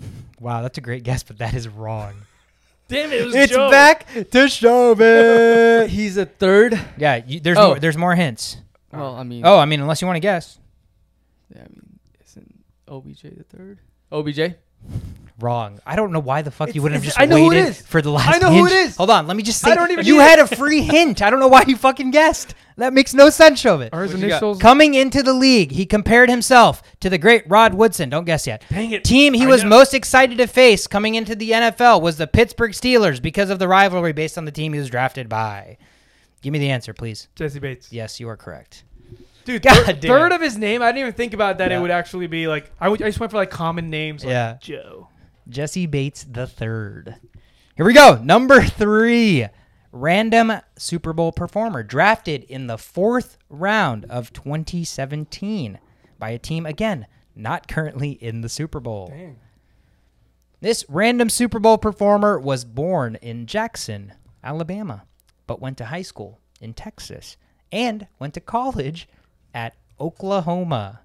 [0.40, 2.14] Wow, that's a great guess, but that is wrong.
[2.88, 3.20] Damn it!
[3.20, 3.68] It was it's Joe.
[3.72, 5.90] back to Shove it.
[5.90, 6.78] He's a third.
[6.96, 7.70] yeah, you, there's Oh.
[7.70, 7.78] more.
[7.80, 8.58] There's more hints.
[8.92, 9.42] Well, I mean.
[9.44, 10.60] Oh, I mean, unless you want to guess.
[11.52, 13.80] Yeah, I mean, isn't OBJ the third?
[14.12, 14.54] OBJ.
[15.40, 15.78] Wrong.
[15.86, 17.76] I don't know why the fuck you wouldn't have just I know who it waited
[17.76, 18.34] for the last.
[18.34, 18.96] I know who it is.
[18.96, 19.70] Hold on, let me just say.
[19.70, 20.50] I don't even you had it.
[20.50, 21.22] a free hint.
[21.22, 22.56] I don't know why you fucking guessed.
[22.76, 23.92] That makes no sense, Shove it.
[23.92, 24.34] Are his What you got?
[24.36, 24.58] initials?
[24.58, 28.08] Coming into the league, he compared himself to the great Rod Woodson.
[28.10, 28.62] Don't guess yet.
[28.68, 29.04] Dang it.
[29.04, 29.70] Team he I was know.
[29.70, 33.68] most excited to face coming into the NFL was the Pittsburgh Steelers because of the
[33.68, 35.76] rivalry based on the team he was drafted by.
[36.42, 37.28] Give me the answer, please.
[37.36, 37.92] Jessie Bates.
[37.92, 38.84] Yes, you are correct.
[39.44, 40.00] Dude, God thir- damn.
[40.00, 40.82] third of his name.
[40.82, 41.70] I didn't even think about that.
[41.70, 41.78] Yeah.
[41.78, 44.24] It would actually be like I, would, I just went for like common names.
[44.24, 44.56] Like Yeah.
[44.60, 45.08] Joe.
[45.48, 47.16] Jessie Bates the third.
[47.76, 48.20] Here we go.
[48.22, 49.46] Number three.
[49.90, 55.78] Random Super Bowl performer drafted in the fourth round of 2017
[56.18, 59.08] by a team again not currently in the Super Bowl.
[59.08, 59.38] Dang.
[60.60, 65.04] This random Super Bowl performer was born in Jackson, Alabama,
[65.46, 67.36] but went to high school in Texas
[67.70, 69.08] and went to college
[69.54, 71.00] at Oklahoma.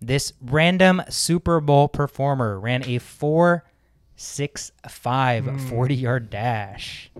[0.00, 3.64] This random Super Bowl performer ran a 4
[4.16, 5.56] 6 5 hmm.
[5.68, 7.10] 40 yard dash.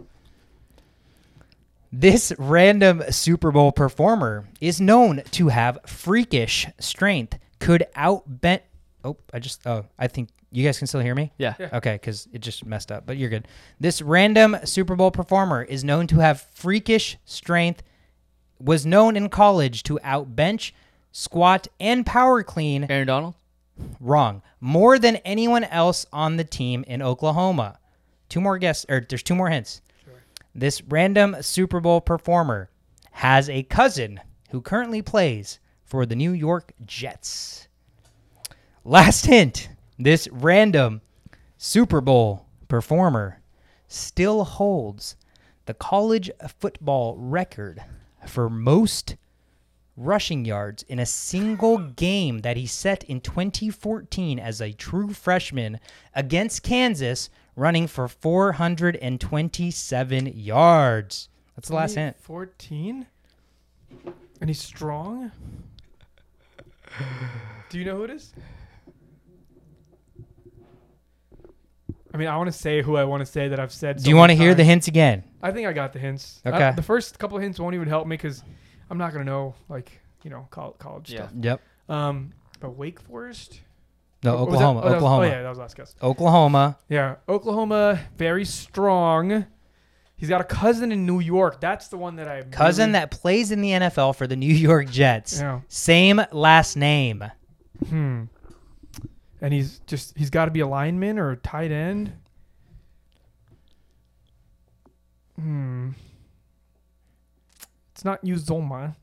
[1.92, 8.62] This random Super Bowl performer is known to have freakish strength, could outbent.
[9.02, 9.66] Oh, I just.
[9.66, 11.32] Oh, I think you guys can still hear me?
[11.36, 11.54] Yeah.
[11.58, 11.70] Yeah.
[11.74, 13.48] Okay, because it just messed up, but you're good.
[13.78, 17.82] This random Super Bowl performer is known to have freakish strength,
[18.60, 20.72] was known in college to outbench,
[21.12, 22.86] squat, and power clean.
[22.88, 23.34] Aaron Donald.
[23.98, 24.42] Wrong.
[24.60, 27.78] More than anyone else on the team in Oklahoma.
[28.28, 29.80] Two more guess or there's two more hints.
[30.04, 30.14] Sure.
[30.54, 32.70] This random Super Bowl performer
[33.12, 37.68] has a cousin who currently plays for the New York Jets.
[38.84, 39.68] Last hint.
[39.98, 41.02] This random
[41.58, 43.40] Super Bowl performer
[43.88, 45.16] still holds
[45.66, 47.82] the college football record
[48.26, 49.16] for most
[49.96, 55.78] rushing yards in a single game that he set in 2014 as a true freshman
[56.14, 61.28] against Kansas, running for 427 yards.
[61.56, 62.18] That's the last hint.
[62.20, 63.06] Fourteen.
[64.40, 65.32] And he's strong.
[67.68, 68.32] Do you know who it is?
[72.12, 74.02] I mean, I want to say who I want to say that I've said.
[74.02, 75.22] Do you want to hear the hints again?
[75.42, 76.40] I think I got the hints.
[76.44, 76.72] I- Okay.
[76.74, 78.42] the first couple hints won't even help me because
[78.90, 79.54] I'm not gonna know.
[79.68, 81.28] Like, you know, college, college Yeah.
[81.28, 81.32] stuff.
[81.40, 81.60] Yep.
[81.88, 83.60] Um, but Wake Forest.
[84.22, 84.80] No, Or Oklahoma.
[84.80, 85.22] oh, that was- Oklahoma.
[85.24, 85.94] oh yeah, that was last guess.
[86.02, 86.78] Oklahoma.
[86.88, 89.46] Yeah, Oklahoma, very strong.
[90.16, 91.58] He's got a cousin in New York.
[91.62, 94.52] That's the one that I Cousin really- that plays in the NFL for the New
[94.54, 95.40] York Jets.
[95.40, 95.60] Yeah.
[95.68, 97.24] Same last name.
[97.88, 98.24] Hmm.
[99.40, 102.12] And he's just he's got to be a lineman or a tight end.
[105.36, 105.90] Hmm.
[108.00, 108.96] It's not Uzomah.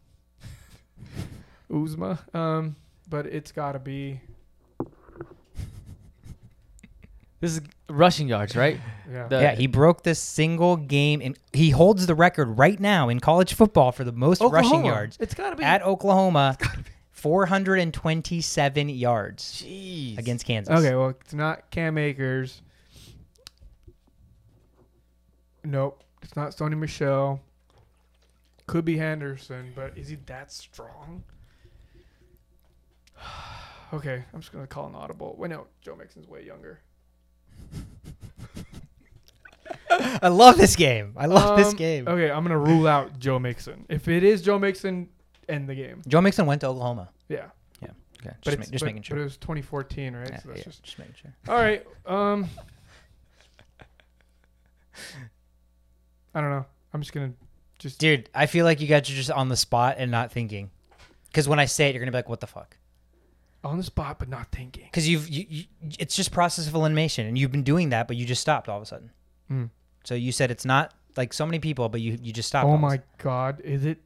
[1.71, 2.35] Uzma.
[2.35, 2.75] Um,
[3.07, 4.19] but it's got to be
[7.39, 8.79] This is rushing yards, right?
[9.11, 9.27] yeah.
[9.27, 13.19] The- yeah, he broke the single game and he holds the record right now in
[13.19, 14.87] college football for the most rushing Oklahoma.
[14.87, 16.57] yards It's got to be at Oklahoma.
[17.11, 20.17] 427 yards Jeez.
[20.17, 20.75] against Kansas.
[20.75, 22.63] Okay, well, it's not Cam Akers.
[25.63, 27.41] Nope, it's not Sony Michel.
[28.67, 31.23] Could be Henderson, but is he that strong?
[33.93, 35.35] okay, I'm just gonna call an audible.
[35.37, 36.79] Wait, no, Joe Mixon's way younger.
[39.89, 41.13] I love this game.
[41.17, 42.07] I love this Um, game.
[42.07, 43.85] Okay, I'm gonna rule out Joe Mixon.
[43.89, 45.09] If it is Joe Mixon,
[45.47, 46.01] end the game.
[46.07, 47.09] Joe Mixon went to Oklahoma.
[47.29, 47.45] Yeah,
[47.81, 47.89] Yeah.
[48.19, 49.15] Okay, just, but ma- just but, making sure.
[49.17, 50.29] But it was 2014, right?
[50.29, 51.33] Yeah, so that's yeah, just just making sure.
[51.47, 51.85] all right.
[52.05, 52.47] Um,
[56.35, 56.65] I don't know.
[56.93, 57.31] I'm just gonna
[57.79, 60.71] just Dude, I feel like you guys are just on the spot and not thinking.
[61.27, 62.77] Because when I say it, you're gonna be like, "What the fuck?"
[63.63, 64.85] on the spot, but not thinking.
[64.85, 65.63] Because you've you, you,
[65.99, 68.77] it's just process of elimination, and you've been doing that, but you just stopped all
[68.77, 69.11] of a sudden.
[69.51, 69.69] Mm.
[70.03, 72.65] So you said it's not like so many people, but you you just stopped.
[72.65, 73.03] all Oh of a my sudden.
[73.17, 73.61] God!
[73.61, 73.99] Is it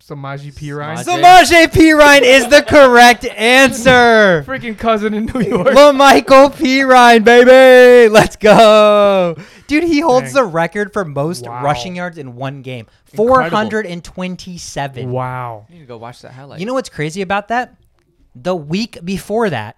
[0.00, 0.96] Samaje Perine?
[1.04, 4.42] Samaj- Samaje Perine is the correct answer.
[4.46, 5.66] Freaking cousin in New York.
[5.68, 9.36] LaMichael Perine, baby, let's go,
[9.66, 9.84] dude.
[9.84, 10.34] He holds Dang.
[10.34, 11.62] the record for most Wow.
[11.62, 13.56] rushing yards in one game, four Incredible.
[13.56, 15.10] hundred and twenty-seven.
[15.10, 15.66] Wow.
[15.68, 16.60] I need to go watch that highlight.
[16.60, 17.74] You know what's crazy about that?
[18.34, 19.76] The week before that,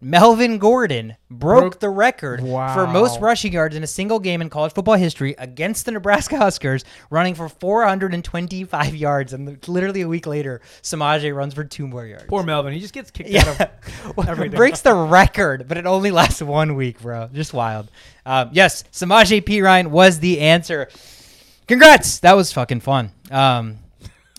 [0.00, 4.50] Melvin Gordon broke, Broke- the record for most rushing yards in a single game in
[4.50, 9.32] college football history against the Nebraska Huskers, running for 425 yards.
[9.32, 12.24] And literally a week later, Samaje runs for two more yards.
[12.28, 12.74] Poor Melvin.
[12.74, 13.70] He just gets kicked out
[14.18, 14.56] of everything.
[14.56, 17.28] breaks the record, but it only lasts one week, bro.
[17.32, 17.90] Just wild.
[18.26, 20.88] Um, yes, Samaje Perine was the answer.
[21.66, 23.10] Congrats, that was fucking fun.
[23.30, 23.78] Um,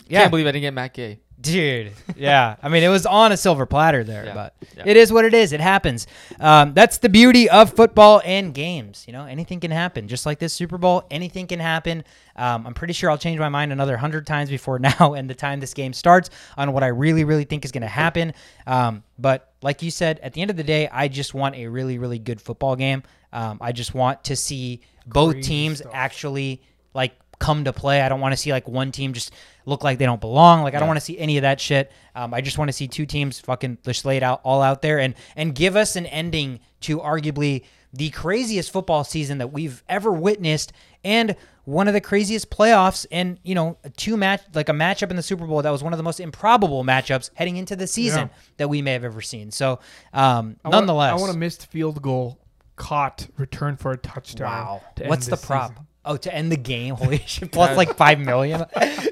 [0.08, 1.18] yeah, Can't believe I didn't get Matt Gay.
[1.40, 2.56] Dude, yeah.
[2.60, 4.82] I mean, it was on a silver platter there, Yeah, but yeah.
[4.86, 5.52] it is what it is.
[5.52, 6.08] It happens.
[6.40, 9.04] Um, that's the beauty of football and games.
[9.06, 10.08] You know, anything can happen.
[10.08, 12.02] Just like this Super Bowl, anything can happen.
[12.34, 15.34] Um, I'm pretty sure I'll change my mind another hundred times before now and the
[15.34, 18.32] time this game starts on what I really, really think is going to happen.
[18.66, 21.68] Um, but like you said, at the end of the day, I just want a
[21.68, 23.04] really, really good football game.
[23.32, 25.92] Um, I just want to see both Crazy teams stuff.
[25.94, 26.62] actually
[26.94, 28.02] like come to play.
[28.02, 29.32] I don't want to see like one team just
[29.66, 30.62] look like they don't belong.
[30.62, 30.90] Like I don't Yeah.
[30.90, 31.92] want to see any of that shit.
[32.14, 34.82] Um, I just want to see two teams fucking just lay it out all out
[34.82, 39.82] there and and give us an ending to arguably the craziest football season that we've
[39.88, 40.72] ever witnessed
[41.04, 41.34] and
[41.64, 45.16] one of the craziest playoffs and you know a two match like a matchup in
[45.16, 48.28] the Super Bowl that was one of the most improbable matchups heading into the season
[48.32, 48.38] Yeah.
[48.58, 49.50] that we may have ever seen.
[49.50, 49.78] So
[50.12, 52.38] um, I want- nonetheless, I want a missed field goal
[52.76, 54.50] caught, return for a touchdown.
[54.66, 54.82] Wow.
[55.06, 55.72] What's the this prop?
[56.08, 56.14] Season.
[56.14, 56.94] Oh, to end the game.
[56.94, 57.52] Holy shit.
[57.52, 58.64] Plus like 5 million.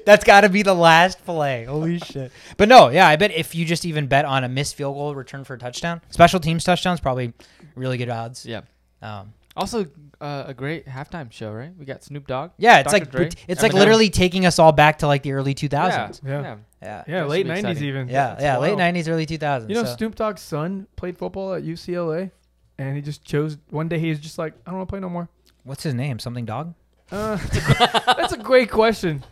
[0.05, 1.65] That's got to be the last play.
[1.65, 2.33] Holy shit.
[2.57, 5.15] But no, yeah, I bet if you just even bet on a missed field goal
[5.15, 7.33] return for a touchdown, special teams touchdowns, probably
[7.75, 8.45] really good odds.
[8.47, 8.63] Yeah.
[9.03, 9.87] Um, Also,
[10.21, 11.71] uh, a great halftime show, right?
[11.79, 12.51] We got Snoop Dogg.
[12.59, 13.05] yeah, it's Dr.
[13.05, 13.75] like Dre, it's like Eminem.
[13.75, 16.21] literally taking us all back to like the early 2000s.
[16.25, 16.31] Yeah.
[16.31, 16.43] Yeah.
[16.43, 16.57] yeah.
[16.83, 17.05] Yeah.
[17.09, 17.85] Yeah, late 90s exciting.
[17.85, 18.09] even.
[18.09, 19.69] Yeah, That's yeah, late 90s, early 2000s.
[19.69, 22.31] You know, so- Snoop Dogg's son played football at UCLA,
[22.79, 23.99] and he just chose one day.
[23.99, 25.29] He was just like, I don't want to play no more.
[25.65, 26.19] What's his name?
[26.19, 26.75] Something dog?
[27.11, 27.37] Uh,
[28.17, 29.23] that's a great question.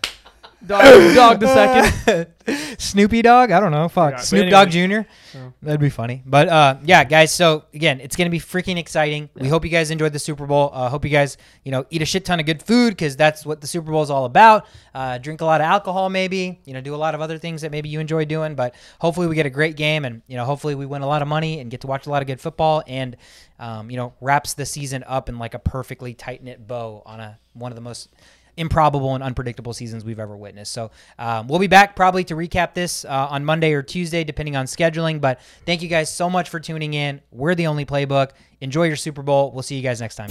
[0.66, 2.26] Dog, dog the second.
[2.78, 3.50] Snoopy Dog?
[3.50, 3.88] I don't know.
[3.88, 4.12] Fuck.
[4.12, 5.08] Yeah, but Snoop Dogg Jr.
[5.32, 5.52] so.
[5.62, 6.22] That'd be funny.
[6.24, 7.32] But uh, yeah, guys.
[7.32, 9.30] So again, it's gonna be freaking exciting.
[9.34, 10.70] We hope you guys enjoyed the Super Bowl.
[10.72, 13.46] Uh, hope you guys, you know, eat a shit ton of good food because that's
[13.46, 14.66] what the Super Bowl is all about.
[14.94, 16.60] Uh, drink a lot of alcohol, maybe.
[16.64, 18.54] You know, do a lot of other things that maybe you enjoy doing.
[18.54, 21.22] But hopefully, we get a great game, and you know, hopefully, we win a lot
[21.22, 23.16] of money and get to watch a lot of good football, and
[23.58, 27.20] um, you know, wraps the season up in like a perfectly tight knit bow on
[27.20, 28.10] a one of the most
[28.56, 30.72] improbable and unpredictable seasons we've ever witnessed.
[30.72, 34.56] So um, we'll be back probably to recap this uh, on Monday or Tuesday, depending
[34.56, 35.20] on scheduling.
[35.20, 37.20] But thank you guys so much for tuning in.
[37.30, 38.30] We're the only playbook.
[38.60, 39.52] Enjoy your Super Bowl.
[39.52, 40.30] We'll see you guys next time.